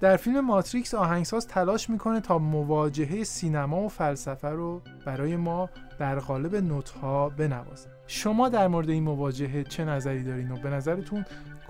در 0.00 0.16
فیلم 0.16 0.40
ماتریکس 0.40 0.94
آهنگساز 0.94 1.48
تلاش 1.48 1.90
می‌کنه 1.90 2.20
تا 2.20 2.38
مواجهه 2.38 3.24
سینما 3.24 3.82
و 3.82 3.88
فلسفه 3.88 4.48
رو 4.48 4.80
برای 5.06 5.36
ما 5.36 5.70
در 5.98 6.18
قالب 6.18 6.56
نوتها 6.56 7.28
بنوازه. 7.28 7.88
شما 8.06 8.48
در 8.48 8.68
مورد 8.68 8.90
این 8.90 9.02
مواجهه 9.02 9.64
چه 9.64 9.84
نظری 9.84 10.24
دارین 10.24 10.50
و 10.50 10.56
به 10.56 10.70
نظرتون 10.70 11.24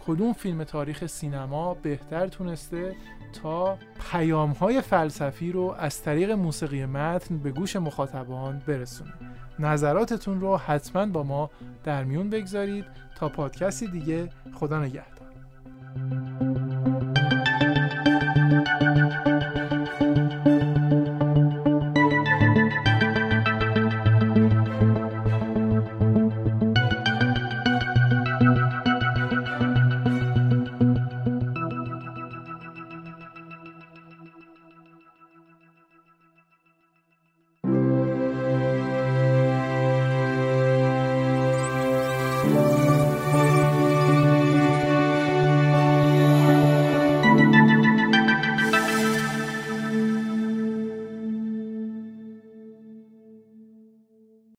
کدوم 0.07 0.33
فیلم 0.33 0.65
تاریخ 0.65 1.07
سینما 1.07 1.75
بهتر 1.75 2.27
تونسته 2.27 2.97
تا 3.33 3.79
پیام 4.11 4.51
های 4.51 4.81
فلسفی 4.81 5.53
رو 5.53 5.75
از 5.79 6.03
طریق 6.03 6.31
موسیقی 6.31 6.87
متن 6.87 7.39
به 7.39 7.51
گوش 7.51 7.77
مخاطبان 7.77 8.63
برسونه 8.67 9.13
نظراتتون 9.59 10.41
رو 10.41 10.57
حتما 10.57 11.07
با 11.07 11.23
ما 11.23 11.51
در 11.85 12.05
میون 12.05 12.31
بگذارید 12.31 12.85
تا 13.17 13.29
پادکستی 13.29 13.87
دیگه. 13.87 14.29
خدا 14.55 14.81
نگهدار. 14.81 15.27